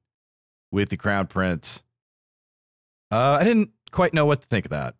[0.72, 1.82] with the Crown Prince.
[3.10, 4.94] Uh, I didn't quite know what to think of that.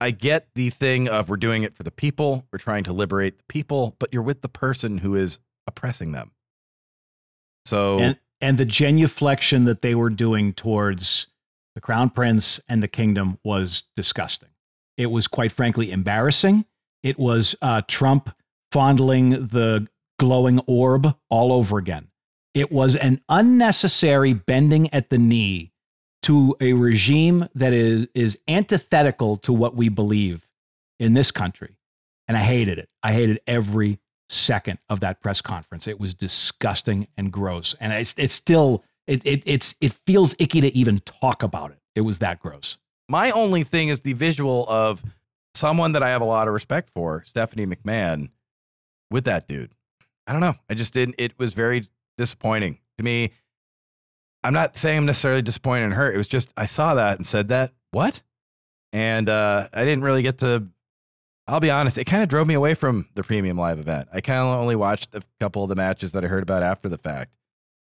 [0.00, 3.38] I get the thing of we're doing it for the people, we're trying to liberate
[3.38, 6.32] the people, but you're with the person who is oppressing them.
[7.66, 11.26] So and and the genuflection that they were doing towards
[11.74, 14.50] the crown prince and the kingdom was disgusting.
[14.96, 16.64] It was quite frankly embarrassing.
[17.02, 18.30] It was uh, Trump
[18.72, 19.86] fondling the
[20.18, 22.08] glowing orb all over again.
[22.54, 25.72] It was an unnecessary bending at the knee
[26.22, 30.48] to a regime that is is antithetical to what we believe
[30.98, 31.76] in this country.
[32.26, 32.88] And I hated it.
[33.02, 35.86] I hated every second of that press conference.
[35.86, 37.74] It was disgusting and gross.
[37.80, 41.78] And it's it's still it, it it's it feels icky to even talk about it.
[41.94, 42.76] It was that gross.
[43.08, 45.02] my only thing is the visual of
[45.54, 48.30] someone that I have a lot of respect for, Stephanie McMahon,
[49.10, 49.72] with that dude.
[50.28, 50.54] I don't know.
[50.68, 51.14] I just didn't.
[51.18, 51.84] It was very
[52.16, 53.32] disappointing to me.
[54.44, 56.12] I'm not saying I'm necessarily disappointed in her.
[56.12, 58.22] It was just I saw that and said that what,
[58.92, 60.68] and uh, I didn't really get to.
[61.46, 61.96] I'll be honest.
[61.96, 64.08] It kind of drove me away from the premium live event.
[64.12, 66.90] I kind of only watched a couple of the matches that I heard about after
[66.90, 67.32] the fact,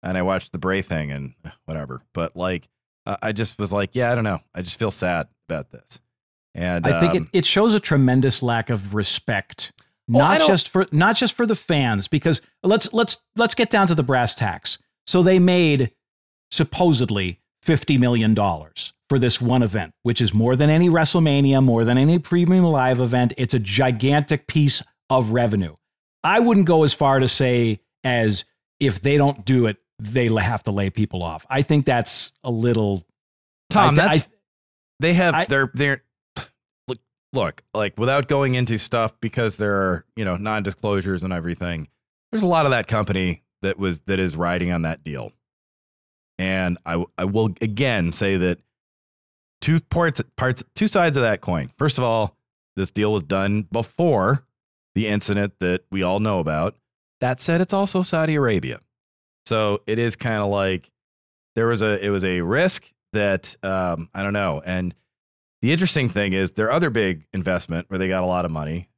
[0.03, 1.33] and I watched the Bray thing and
[1.65, 2.01] whatever.
[2.13, 2.67] But like,
[3.05, 4.41] uh, I just was like, yeah, I don't know.
[4.53, 6.01] I just feel sad about this.
[6.55, 9.71] And I think um, it, it shows a tremendous lack of respect,
[10.07, 12.07] Well, not just for not just for the fans.
[12.07, 14.77] Because let's let's let's get down to the brass tacks.
[15.07, 15.91] So they made
[16.51, 21.83] supposedly fifty million dollars for this one event, which is more than any WrestleMania, more
[21.85, 23.33] than any premium live event.
[23.37, 25.75] It's a gigantic piece of revenue.
[26.23, 28.45] I wouldn't go as far to say as
[28.79, 31.45] if they don't do it, they have to lay people off.
[31.49, 33.05] I think that's a little
[33.69, 34.27] Tom, I- that's I-
[34.99, 36.03] they have I- they're they're
[37.33, 41.87] look like without going into stuff because there are you know non disclosures and everything.
[42.31, 45.31] There's a lot of that company that was that is riding on that deal,
[46.37, 48.59] and I I will again say that
[49.61, 51.71] two parts parts two sides of that coin.
[51.77, 52.37] First of all,
[52.75, 54.45] this deal was done before
[54.95, 56.75] the incident that we all know about.
[57.19, 58.79] That said, it's also Saudi Arabia,
[59.45, 60.91] so it is kind of like
[61.55, 64.61] there was a it was a risk that um, I don't know.
[64.65, 64.93] And
[65.63, 68.89] the interesting thing is their other big investment where they got a lot of money,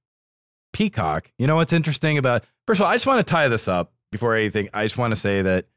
[0.74, 1.32] Peacock.
[1.38, 2.44] You know what's interesting about?
[2.66, 4.70] First of all, I just want to tie this up before anything.
[4.74, 5.68] I just want to say that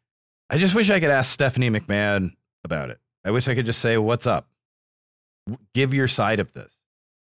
[0.49, 2.31] I just wish I could ask Stephanie McMahon
[2.65, 2.99] about it.
[3.23, 4.49] I wish I could just say, "What's up?"
[5.75, 6.81] Give your side of this.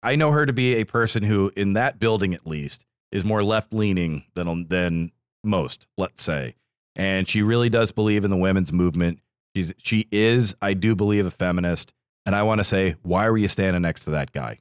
[0.03, 3.43] I know her to be a person who, in that building at least, is more
[3.43, 5.87] left leaning than um, than most.
[5.97, 6.57] Let's say,
[6.95, 9.21] and she really does believe in the women's movement.
[9.57, 11.95] She's she is, I do believe, a feminist.
[12.27, 14.59] And I want to say, why were you standing next to that guy?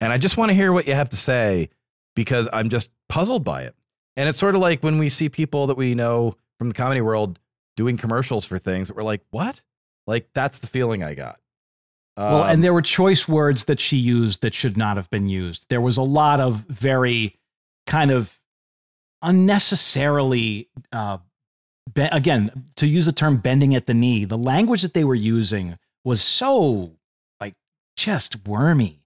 [0.00, 1.70] And I just want to hear what you have to say
[2.14, 3.74] because I'm just puzzled by it.
[4.16, 7.00] And it's sort of like when we see people that we know from the comedy
[7.00, 7.40] world
[7.76, 9.62] doing commercials for things that we're like, what?
[10.06, 11.40] Like that's the feeling I got.
[12.16, 15.28] Well, Um, and there were choice words that she used that should not have been
[15.28, 15.66] used.
[15.68, 17.38] There was a lot of very
[17.86, 18.38] kind of
[19.22, 21.18] unnecessarily uh,
[21.92, 25.14] be- again, to use the term bending at the knee, the language that they were
[25.14, 26.92] using was so
[27.40, 27.54] like
[27.96, 29.00] just wormy.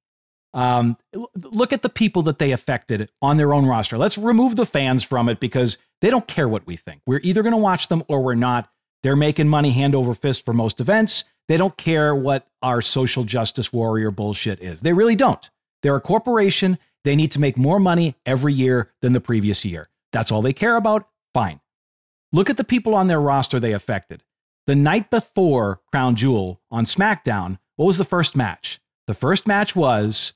[0.54, 0.96] Um,
[1.34, 3.98] look at the people that they affected on their own roster.
[3.98, 7.02] Let's remove the fans from it because they don't care what we think.
[7.06, 8.70] We're either going to watch them or we're not.
[9.02, 11.24] They're making money hand over fist for most events.
[11.48, 14.80] They don't care what our social justice warrior bullshit is.
[14.80, 15.48] They really don't.
[15.82, 16.78] They're a corporation.
[17.04, 19.88] They need to make more money every year than the previous year.
[20.12, 21.08] That's all they care about.
[21.32, 21.60] Fine.
[22.32, 24.22] Look at the people on their roster they affected.
[24.68, 28.80] The night before Crown Jewel on SmackDown, what was the first match?
[29.06, 30.34] The first match was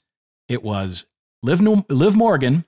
[0.49, 1.05] it was
[1.43, 2.65] Liv, No- Liv Morgan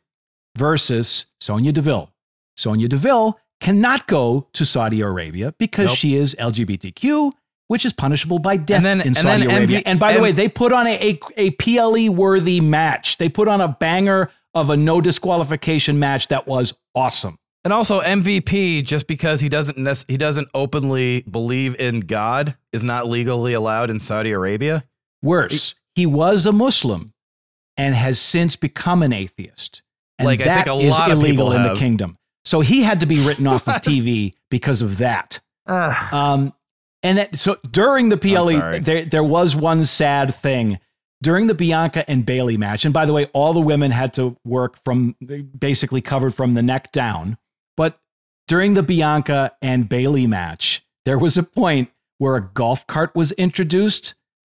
[0.59, 2.11] versus Sonya Deville.
[2.59, 5.97] Sonya Deville cannot go to Saudi Arabia because Nope.
[5.97, 7.33] she is LGBTQ,
[7.69, 9.79] which is punishable by death then- in and Saudi Arabia.
[9.79, 13.17] MV and by the M- way, they put on a, a, a PLE worthy match.
[13.17, 17.39] They put on a banger of a no disqualification match that was awesome.
[17.65, 23.09] And also MVP, just because he doesn't he doesn't openly believe in God, is not
[23.09, 24.85] legally allowed in Saudi Arabia.
[25.23, 27.15] Worse, he was a Muslim
[27.77, 29.83] and has since become an atheist.
[30.19, 32.19] And Like, I think a is of illegal in the kingdom.
[32.45, 35.41] So he had to be written off of TV because of that.
[36.12, 36.53] Um,
[37.03, 38.17] and that, so during the.
[38.17, 40.79] PLE, there, there was one sad thing.
[41.23, 44.37] During the Bianca and Bayley match, and by the way, all the women had to
[44.45, 45.17] work from
[45.59, 47.39] basically covered from the neck down.
[48.47, 53.32] During the Bianca and Bayley match, there was a point where a golf cart was
[53.32, 54.14] introduced.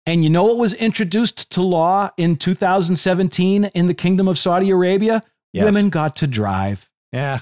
[0.08, 4.70] And you know what was introduced to law in 2017 in the Kingdom of Saudi
[4.70, 5.24] Arabia?
[5.54, 5.66] Yes.
[5.66, 6.90] Women got to drive.
[7.12, 7.40] Yeah,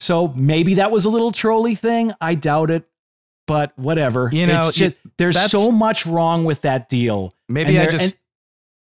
[0.00, 2.12] So maybe that was a little trolly thing.
[2.20, 2.86] I doubt it,
[3.46, 4.28] but whatever.
[4.32, 7.34] You know, it's just there's so much wrong with that deal.
[7.48, 8.14] maybe And I there- just and-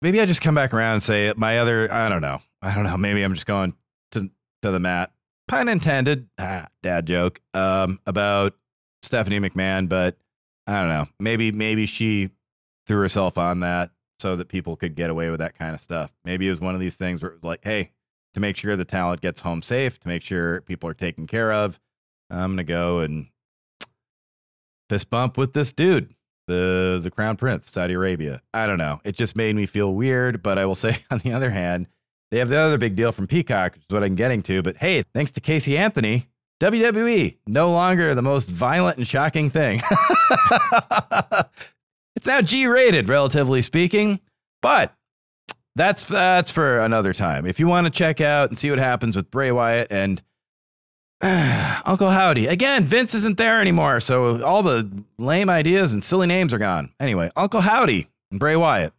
[0.03, 1.91] maybe I just come back around and say my other.
[1.91, 2.41] I don't know.
[2.61, 2.95] I don't know.
[2.95, 3.73] Maybe I'm just going
[4.11, 4.29] to
[4.61, 5.11] to the mat.
[5.47, 6.27] Pun intended.
[6.37, 7.41] Ah, dad joke.
[7.53, 8.55] Um, about
[9.01, 10.17] Stephanie McMahon, but
[10.67, 11.07] I don't know.
[11.19, 12.29] Maybe maybe she
[12.87, 16.11] threw herself on that so that people could get away with that kind of stuff.
[16.23, 17.91] Maybe it was one of these things where it was like, hey,
[18.33, 21.51] to make sure the talent gets home safe, to make sure people are taken care
[21.51, 21.79] of,
[22.29, 23.27] I'm gonna go and
[24.89, 26.13] fist bump with this dude,
[26.47, 28.41] the the crown prince, Saudi Arabia.
[28.53, 29.01] I don't know.
[29.03, 30.41] It just made me feel weird.
[30.41, 31.87] But I will say, on the other hand,
[32.33, 34.63] they have the other big deal from Peacock, which is what I'm getting to.
[34.63, 36.25] But hey, thanks to Casey Anthony,
[36.59, 39.83] WWE no longer the most violent and shocking thing.
[42.15, 44.19] it's now G-rated, relatively speaking,
[44.63, 44.95] but.
[45.75, 47.47] That's that's for another time.
[47.47, 50.21] If you want to check out and see what happens with Bray Wyatt and
[51.21, 52.45] Uncle Howdy.
[52.45, 56.91] Again, Vince isn't there anymore, so all the lame ideas and silly names are gone.
[56.99, 58.93] Anyway, Uncle Howdy and Bray Wyatt.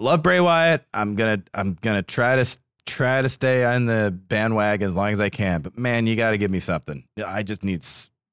[0.00, 0.84] Love Bray Wyatt.
[0.94, 5.20] I'm gonna I'm gonna try to try to stay on the bandwagon as long as
[5.20, 5.60] I can.
[5.60, 7.04] But man, you got to give me something.
[7.24, 7.84] I just need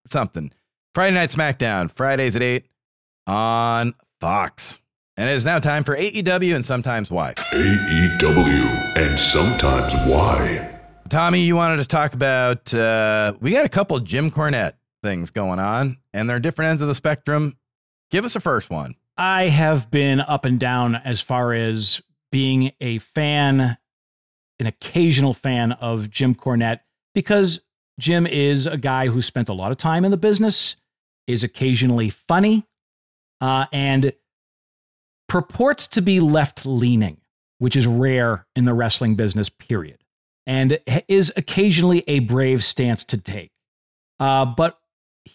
[0.10, 0.52] something.
[0.96, 2.68] Friday Night SmackDown, Fridays at eight
[3.28, 4.80] on Fox,
[5.18, 7.34] and it is now time for AEW and sometimes why.
[7.34, 10.74] AEW and sometimes why.
[11.10, 15.60] Tommy, you wanted to talk about uh, we got a couple Jim Cornette things going
[15.60, 17.58] on, and they're different ends of the spectrum.
[18.10, 18.96] Give us a first one.
[19.18, 22.02] I have been up and down as far as
[22.32, 23.78] being a fan,
[24.60, 26.82] an occasional fan of Jim Cornette,
[27.16, 27.60] because
[28.00, 30.76] Jim is a guy who spent a lot of time in the business,
[31.26, 32.68] is occasionally funny,
[33.42, 34.14] uh, and
[35.28, 37.18] purports to be left leaning,
[37.58, 40.04] which is rare in the wrestling business, period,
[40.46, 43.52] and is occasionally a brave stance to take.
[44.20, 44.80] Uh, but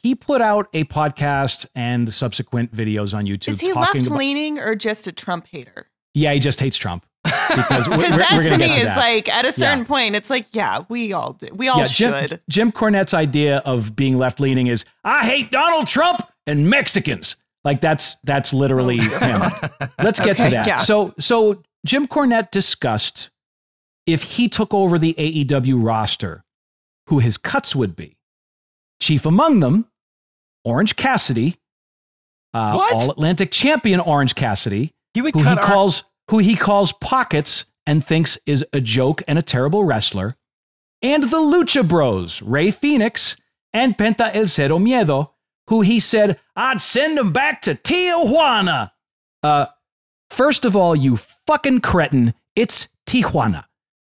[0.02, 3.48] he put out a podcast and subsequent videos on YouTube.
[3.48, 5.88] Is he left about- leaning or just a Trump hater?
[6.14, 8.96] Yeah, he just hates Trump because that to me to is that.
[8.96, 9.84] like at a certain Yeah.
[9.84, 11.48] point, it's like, yeah, we all do.
[11.54, 12.40] We all yeah, Jim, should.
[12.50, 17.36] Jim Cornette's idea of being left leaning is I hate Donald Trump and Mexicans.
[17.64, 19.88] Like that's that's literally oh, him.
[20.02, 20.66] Let's get to that.
[20.66, 20.78] yeah.
[20.78, 23.30] So so Jim Cornette discussed
[24.06, 26.44] if he took over the AEW roster,
[27.06, 28.16] who his cuts would be.
[29.02, 29.86] Chief among them,
[30.64, 31.56] Orange Cassidy,
[32.54, 32.78] uh?
[32.92, 38.38] All Atlantic champion Orange Cassidy, who he our- calls who he calls pockets and thinks
[38.46, 40.36] is a joke and a terrible wrestler,
[41.02, 43.36] and the Lucha Bros, Rey Fenix
[43.72, 45.30] and Penta El Cero Miedo,
[45.68, 48.92] who he said I'd send them back to Tijuana.
[49.42, 49.66] Uh,
[50.30, 53.64] first of all, you fucking cretin, it's Tijuana.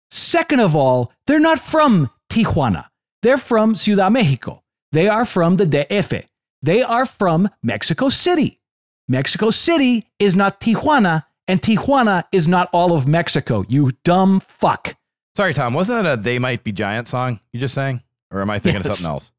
[0.10, 2.86] Second of all, they're not from Tijuana.
[3.22, 4.64] They're from Ciudad Mexico.
[4.92, 6.26] They are from the DF.
[6.62, 8.60] They are from Mexico City.
[9.08, 13.64] Mexico City is not Tijuana, and Tijuana is not all of Mexico.
[13.68, 14.96] You dumb fuck.
[15.36, 15.74] Sorry, Tom.
[15.74, 18.02] Wasn't that a "They Might Be Giant" song you just sang?
[18.32, 18.88] Or am I thinking Yes.
[18.92, 19.32] of something else?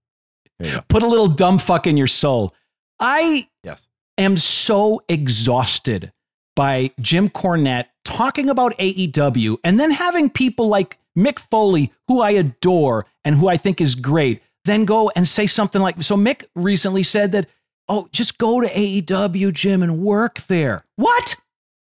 [0.59, 0.84] There you go.
[0.88, 2.55] Put a little dumb fuck in your soul.
[2.98, 3.86] I Yes.
[4.18, 6.12] am so exhausted
[6.57, 12.30] by Jim Cornette talking about AEW and then having people like Mick Foley, who I
[12.32, 16.16] adore and who I think is great, then go and say something like so.
[16.16, 17.46] Mick recently said that,
[17.88, 20.84] oh, just go to AEW, Jim, and work there.
[20.96, 21.36] What?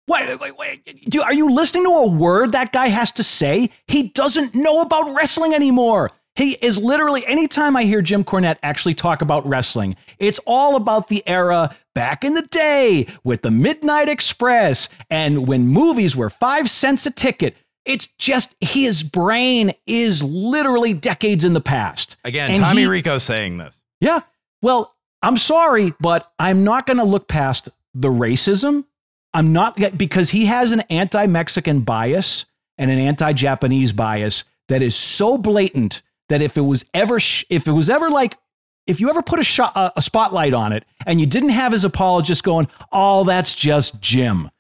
[0.08, 1.10] Wait, wait, wait.
[1.10, 3.70] Do, are you listening to a word that guy has to say?
[3.88, 6.10] He doesn't know about wrestling anymore.
[6.36, 11.10] He is literally, anytime I hear Jim Cornette actually talk about wrestling, it's all about
[11.10, 16.70] the era back in the day with the Midnight Express and when movies were five
[16.70, 17.56] cents a ticket.
[17.90, 22.18] It's just his brain is literally decades in the past.
[22.24, 23.82] Again, And Tommy he- Rico saying this.
[24.00, 24.20] Yeah.
[24.62, 28.86] Well, I'm sorry, but I'm not going to look past the racism.
[29.34, 32.46] I'm not because he has an anti Mexican bias
[32.78, 37.18] and an anti Japanese bias that is so blatant that if it was ever,
[37.50, 38.38] if it was ever like,
[38.86, 41.72] if you ever put a, shot, a, a spotlight on it and you didn't have
[41.72, 44.52] his apologist going, oh, that's just Jim,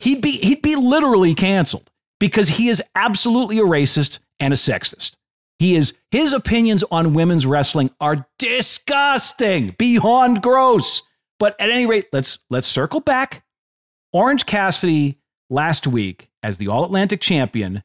[0.00, 1.88] he'd be, he'd be literally canceled
[2.24, 5.16] because he is absolutely a racist and a sexist.
[5.58, 11.02] He is his opinions on women's wrestling are disgusting, beyond gross.
[11.38, 13.44] But at any rate, let's let's circle back.
[14.14, 15.18] Orange Cassidy
[15.50, 17.82] last week as the All Atlantic champion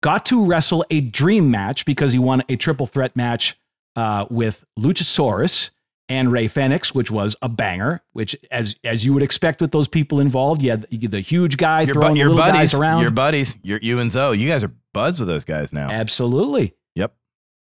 [0.00, 3.58] got to wrestle a dream match because he won a triple threat match
[3.96, 5.70] uh, with Luchasaurus
[6.08, 8.02] and Rey Fenix, which was a banger.
[8.12, 11.56] Which, as as you would expect with those people involved, you had the, the huge
[11.56, 13.02] guy Your, bu- throwing the your little buddies, guys around.
[13.02, 15.90] your buddies, your you and Zoe, you guys are buds with those guys now.
[15.90, 16.74] Absolutely.
[16.94, 17.14] Yep.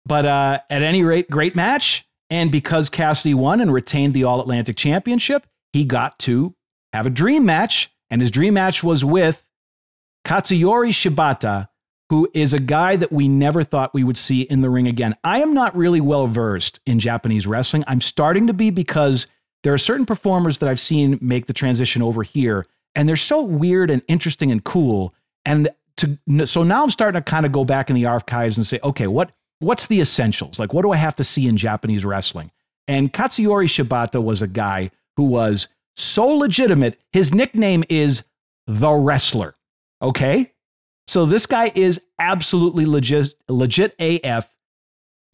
[0.06, 2.06] But uh, at any rate, great match.
[2.30, 6.54] And because Cassidy won and retained the All Atlantic Championship, he got to
[6.92, 7.90] have a dream match.
[8.10, 9.46] And his dream match was with
[10.26, 11.68] Katsuyori Shibata,
[12.12, 15.16] who is a guy that we never thought we would see in the ring again.
[15.24, 17.84] I am not really well versed in Japanese wrestling.
[17.86, 19.26] I'm starting to be because
[19.62, 23.42] there are certain performers that I've seen make the transition over here, and they're so
[23.42, 25.14] weird and interesting and cool.
[25.46, 28.66] And to so now I'm starting to kind of go back in the archives and
[28.66, 30.58] say, okay, what what's the essentials?
[30.58, 32.50] Like, what do I have to see in Japanese wrestling?
[32.86, 37.00] And Katsuyori Shibata was a guy who was so legitimate.
[37.10, 38.22] His nickname is
[38.66, 39.54] the wrestler.
[40.02, 40.51] Okay.
[41.12, 44.48] So this guy is absolutely legit, legit AF.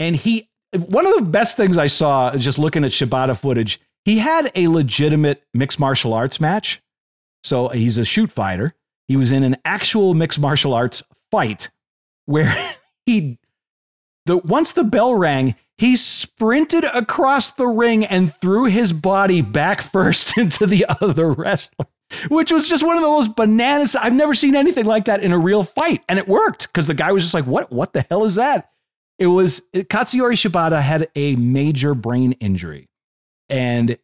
[0.01, 3.81] And he, one of the best things I saw just looking at Shibata footage.
[4.05, 6.83] He had a legitimate mixed martial arts match.
[7.45, 8.75] So he's a shoot fighter.
[9.07, 11.71] He was in an actual mixed martial arts fight
[12.27, 12.53] where
[13.07, 13.39] he,
[14.27, 19.81] the once the bell rang, he sprinted across the ring and threw his body back
[19.93, 21.87] first into the other wrestler
[22.29, 23.95] which was just one of the most bananas.
[23.95, 26.95] I've never seen anything like that in a real fight, and it worked because the
[26.95, 27.71] guy was just like, "What?
[27.71, 28.71] What the hell is that?"
[29.19, 32.89] It was It Katsuyori Shibata had a major brain injury,
[33.49, 33.99] and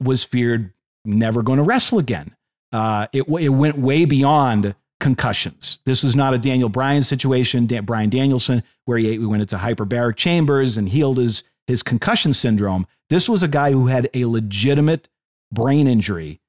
[0.00, 0.72] was feared
[1.04, 2.34] never going to wrestle again.
[2.72, 5.78] Uh, it it went way beyond concussions.
[5.84, 9.56] This was not a Daniel Bryan situation, Dan, Bryan Danielson, where he, he went into
[9.56, 12.86] hyperbaric chambers and healed his his concussion syndrome.
[13.10, 15.08] This was a guy who had a legitimate
[15.52, 16.40] brain injury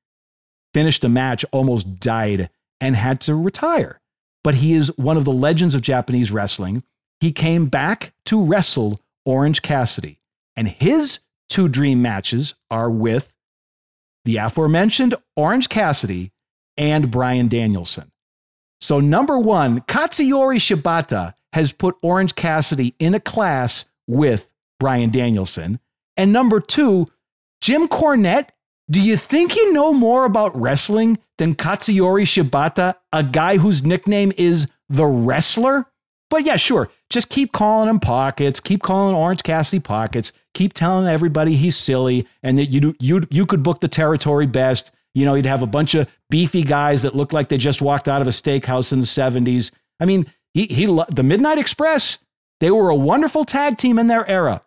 [0.74, 2.50] finished a match, almost died,
[2.80, 4.00] and had to retire.
[4.44, 6.84] But he is one of the legends of Japanese wrestling.
[7.20, 10.20] He came back to wrestle Orange Cassidy,
[10.56, 13.34] and his two dream matches are with
[14.26, 16.32] the aforementioned Orange Cassidy
[16.78, 18.12] and Bryan Danielson.
[18.82, 25.80] So, number one, Katsuyori Shibata has put Orange Cassidy in a class with Bryan Danielson.
[26.16, 27.08] And number two,
[27.62, 28.50] Jim Cornette
[28.92, 34.34] do you think you know more about wrestling than Katsuyori Shibata, a guy whose nickname
[34.38, 35.86] is the wrestler?
[36.30, 36.90] But yeah, sure.
[37.10, 42.28] Just keep calling him pockets, keep calling Orange Cassidy pockets, keep telling everybody he's silly
[42.44, 44.92] and that you you you could book the territory best.
[45.16, 48.08] You know, you'd have a bunch of beefy guys that look like they just walked
[48.08, 49.72] out of a steakhouse in the 70s.
[50.00, 52.20] I mean, he he the Midnight Express,
[52.60, 54.62] they were a wonderful tag team in their era.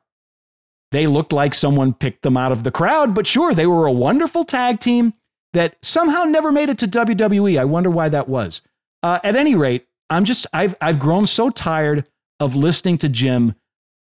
[0.93, 3.93] They looked like someone picked them out of the crowd, but sure, they were a
[3.93, 5.14] wonderful tag team
[5.55, 7.59] that somehow never made it to WWE.
[7.59, 8.60] I wonder why that was.
[9.02, 12.06] Uh, at any rate, I'm just I've I've grown so tired
[12.39, 13.55] of listening to Jim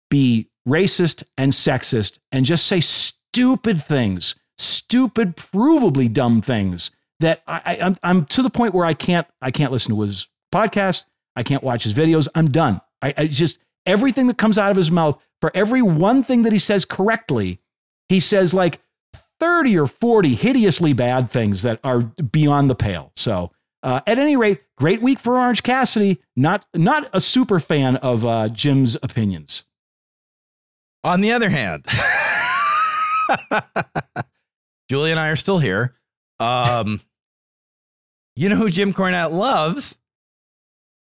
[0.09, 6.91] be racist and sexist and just say stupid things, stupid, provably dumb things
[7.21, 10.01] that I, I I'm I'm to the point where I can't I can't listen to
[10.01, 11.05] his podcast.
[11.37, 12.27] I can't watch his videos.
[12.35, 12.81] I'm done.
[13.03, 16.53] I, I just everything that comes out of his mouth for every one thing that
[16.53, 17.61] he says correctly,
[18.09, 18.81] he says like
[19.41, 23.13] 30 or 40 hideously bad things that are beyond the pale.
[23.17, 23.51] So,
[23.83, 26.21] uh, at any rate, great week for Orange Cassidy.
[26.37, 29.65] Not not a super fan of uh, Jim's opinions.
[31.03, 31.87] On the other hand,
[34.91, 35.95] Julie and I are still here.
[36.39, 37.01] Um,
[38.37, 39.95] you know who Jim Cornette loves?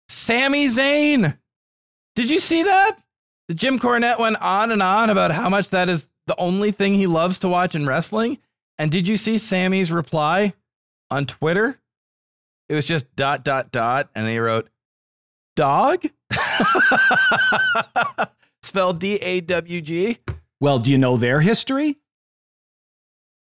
[0.08, 1.38] Sami Zayn.
[2.16, 2.98] Did you see that?
[3.48, 6.94] The Jim Cornette went on and on about how much that is the only thing
[6.94, 8.38] he loves to watch in wrestling.
[8.78, 10.54] And did you see Sami's reply
[11.12, 11.80] on Twitter?
[12.70, 14.70] It was just dot dot dot, and he wrote
[15.56, 16.06] dog,
[18.64, 20.20] spelled D A W G.
[20.60, 21.98] Well, do you know their history?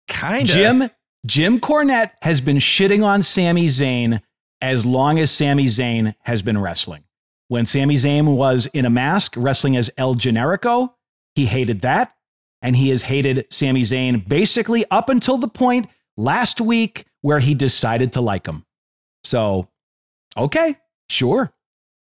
[0.08, 0.54] Kind of.
[0.54, 0.90] Jim
[1.26, 4.20] Jim Cornette has been shitting on Sami Zayn
[4.60, 7.04] as long as Sami Zayn has been wrestling.
[7.48, 10.92] When Sami Zayn was in a mask wrestling as El Generico,
[11.34, 12.14] he hated that.
[12.60, 17.54] And he has hated Sami Zayn basically up until the point last week where he
[17.54, 18.64] decided to like him.
[19.24, 19.68] So,
[20.36, 20.76] okay,
[21.08, 21.52] sure.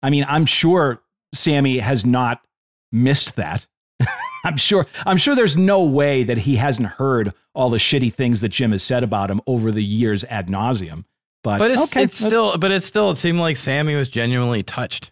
[0.03, 1.01] I mean, I'm sure
[1.33, 2.41] Sami has not
[2.91, 3.65] missed that.
[4.43, 8.41] I'm sure I'm sure there's no way that he hasn't heard all the shitty things
[8.41, 11.05] that Jim has said about him over the years ad nauseum.
[11.43, 14.61] But, But it's, okay, it's still, but it's still, it seemed like Sami was genuinely
[14.63, 15.11] touched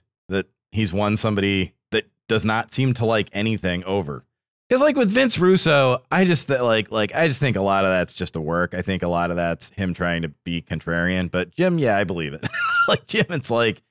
[0.71, 4.25] he's won somebody that does not seem to like anything over.
[4.67, 7.85] Because like with Vince Russo, I just th- like like I just think a lot
[7.85, 8.73] of that's just a work.
[8.75, 11.31] I think a lot of that's him trying to be contrarian.
[11.31, 12.47] But Jim, yeah, I believe it.
[12.87, 13.81] like Jim, it's like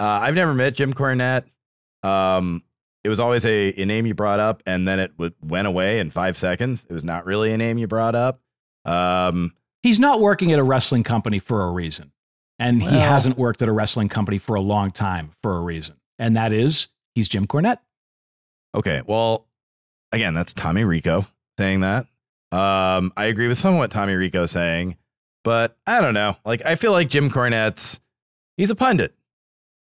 [0.00, 1.44] uh, I've never met Jim Cornette.
[2.02, 2.62] Um,
[3.04, 6.00] it was always a, a name you brought up, and then it w- went away
[6.00, 6.84] in five seconds.
[6.88, 8.40] It was not really a name you brought up.
[8.84, 9.52] Um,
[9.84, 12.10] he's not working at a wrestling company for a reason.
[12.58, 15.96] And he hasn't worked at a wrestling company for a long time for a reason.
[16.18, 17.78] And that is he's Jim Cornette.
[18.74, 19.46] Okay, well,
[20.12, 21.26] again, that's Tommy Rico
[21.58, 22.06] saying that.
[22.52, 24.96] Um, I agree with some of what Tommy Rico saying,
[25.44, 26.36] but I don't know.
[26.44, 28.00] Like, I feel like Jim Cornette's
[28.56, 29.14] he's a pundit.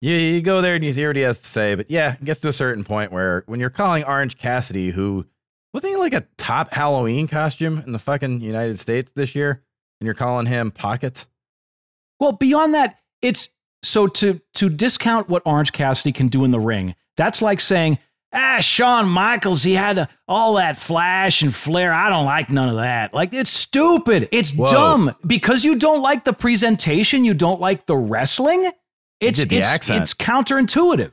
[0.01, 2.25] You, you go there and you hear what he has to say, but yeah, it
[2.25, 5.27] gets to a certain point where when you're calling Orange Cassidy, who
[5.73, 9.63] wasn't he like a top Halloween costume in the fucking United States this year,
[10.01, 11.29] and you're calling him Pockets?
[12.19, 13.49] Well, beyond that, it's
[13.83, 17.99] so to to discount what Orange Cassidy can do in the ring, that's like saying,
[18.33, 21.93] ah, Shawn Michaels, he had uh, all that flash and flair.
[21.93, 23.13] I don't like none of that.
[23.15, 24.29] Like it's stupid.
[24.33, 24.67] It's Whoa.
[24.67, 25.15] dumb.
[25.27, 28.71] Because you don't like the presentation, you don't like the wrestling.
[29.21, 31.13] It's it's, it's counterintuitive.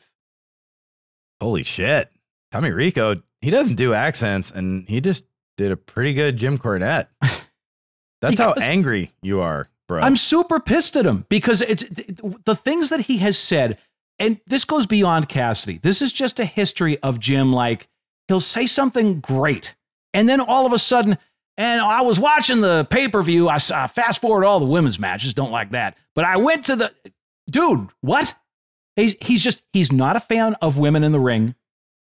[1.40, 2.10] Holy shit.
[2.52, 5.24] Tommy Rico, he doesn't do accents, and he just
[5.58, 7.08] did a pretty good Jim Cornette.
[8.22, 10.02] That's how angry you are, bro.
[10.02, 11.84] I'm super pissed at him because it's
[12.46, 13.78] the things that he has said,
[14.18, 15.80] and this goes beyond Cassidy.
[15.80, 17.52] This is just a history of Jim.
[17.52, 17.90] Like
[18.30, 19.76] he'll say something great,
[20.14, 21.18] and then all of a sudden,
[21.58, 23.50] and I was watching the pay per view.
[23.50, 25.34] I saw fast forward all the women's matches.
[25.34, 26.94] Don't like that, but I went to the
[27.50, 27.90] dude.
[28.00, 28.34] What?
[28.96, 31.56] He's he's just he's not a fan of women in the ring.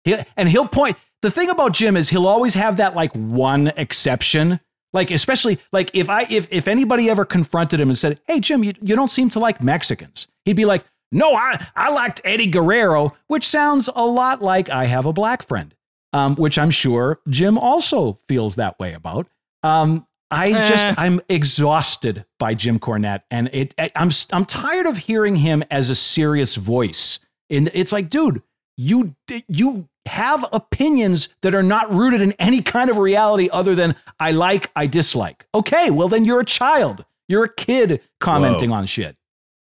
[0.05, 0.97] He, and he'll point.
[1.21, 4.59] The thing about Jim is he'll always have that like one exception.
[4.93, 8.63] Like especially like if I if if anybody ever confronted him and said, "Hey Jim,
[8.63, 12.47] you, you don't seem to like Mexicans," he'd be like, "No, I I liked Eddie
[12.47, 15.73] Guerrero," which sounds a lot like I have a black friend,
[16.13, 19.27] um, which I'm sure Jim also feels that way about.
[19.63, 20.95] Um, I just Eh.
[20.97, 25.89] I'm exhausted by Jim Cornette, and it I- I'm I'm tired of hearing him as
[25.89, 27.19] a serious voice.
[27.49, 28.41] And it's like, dude,
[28.77, 29.15] you
[29.47, 34.31] you have opinions that are not rooted in any kind of reality other than I
[34.31, 35.45] like, I dislike.
[35.55, 37.05] Okay, well then you're a child.
[37.27, 39.15] You're a kid commenting on shit.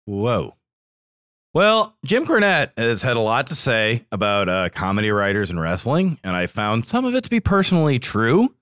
[0.06, 0.56] Whoa.
[1.52, 6.18] Well, Jim Cornette has had a lot to say about uh, comedy writers and wrestling,
[6.22, 8.54] and I found some of it to be personally true.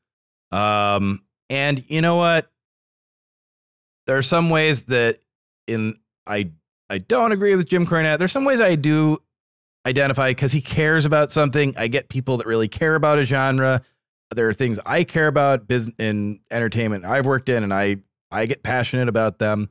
[0.50, 2.50] Um, and you know what?
[4.06, 5.18] There are some ways that
[5.66, 6.50] in I
[6.88, 8.18] I don't agree with Jim Cornette.
[8.18, 9.20] There's some ways I do
[9.86, 11.74] identify because he cares about something.
[11.76, 13.82] I get people that really care about a genre.
[14.34, 17.98] There are things I care about business in entertainment I've worked in, and I
[18.30, 19.68] I get passionate about them.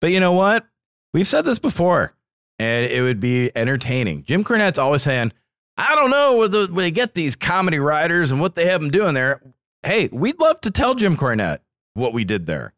[0.00, 0.66] But you know what?
[1.12, 2.14] We've said this before,
[2.58, 4.24] and it would be entertaining.
[4.24, 5.32] Jim Cornette's always saying,
[5.78, 8.80] I don't know where, the, where they get these comedy writers and what they have
[8.80, 9.42] them doing there.
[9.82, 11.58] Hey, we'd love to tell Jim Cornette
[11.94, 12.72] what we did there.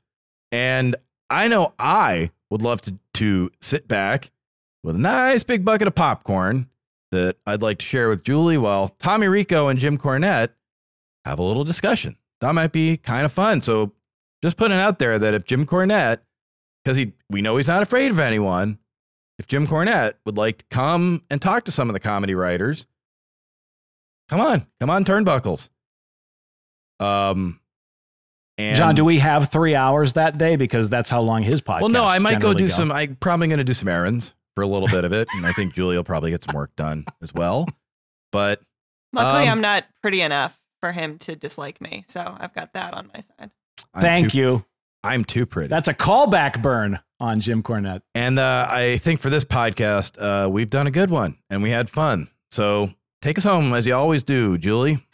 [0.50, 0.96] And
[1.30, 4.30] I know I would love to, to sit back
[4.82, 6.68] with a nice big bucket of popcorn
[7.10, 10.50] that I'd like to share with Julie while Tommy Rico and Jim Cornette
[11.24, 12.16] have a little discussion.
[12.40, 13.62] That might be kind of fun.
[13.62, 13.92] So
[14.42, 16.18] just putting out there that if Jim Cornette,
[16.84, 18.78] because he we know he's not afraid of anyone,
[19.38, 22.86] if Jim Cornette would like to come and talk to some of the comedy writers,
[24.28, 25.70] come on, come on, turnbuckles.
[27.00, 27.60] Um,
[28.56, 30.56] and Jon, do we have three hours that day?
[30.56, 31.80] Because that's how long his podcast.
[31.80, 32.90] well, no, I might go do some.
[32.90, 35.52] I'm probably going to do some errands for a little bit of it, and I
[35.52, 37.68] think Julie will probably get some work done as well.
[38.32, 38.60] But
[39.12, 42.92] Luckily, Um, I'm not pretty enough for him to dislike me, so I've got that
[42.92, 43.52] on my side.
[43.94, 44.64] I'm Thank too, you.
[45.04, 45.68] I'm too pretty.
[45.68, 48.00] That's a callback burn on Jim Cornette.
[48.16, 51.70] And uh, I think for this podcast, uh, we've done a good one and we
[51.70, 52.26] had fun.
[52.50, 52.90] So
[53.22, 55.06] take us home as you always do, Julie.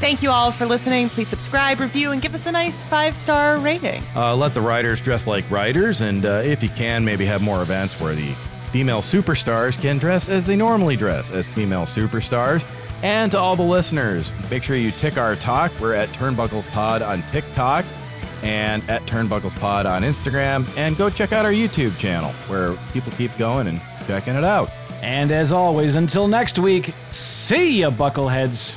[0.00, 1.08] Thank you all for listening.
[1.08, 4.02] Please subscribe, review, and give us a nice five star rating.
[4.14, 7.62] Uh, let the writers dress like writers, and uh, if you can, maybe have more
[7.62, 8.32] events where the
[8.70, 12.66] female superstars can dress as they normally dress as female superstars.
[13.02, 15.70] And to all the listeners, make sure you tick our talk.
[15.80, 17.84] We're at Turnbuckles Pod on TikTok
[18.42, 20.66] and at Turnbuckles Pod on Instagram.
[20.76, 24.70] And go check out our YouTube channel where people keep going and checking it out.
[25.02, 28.76] And as always, until next week, see ya, buckleheads.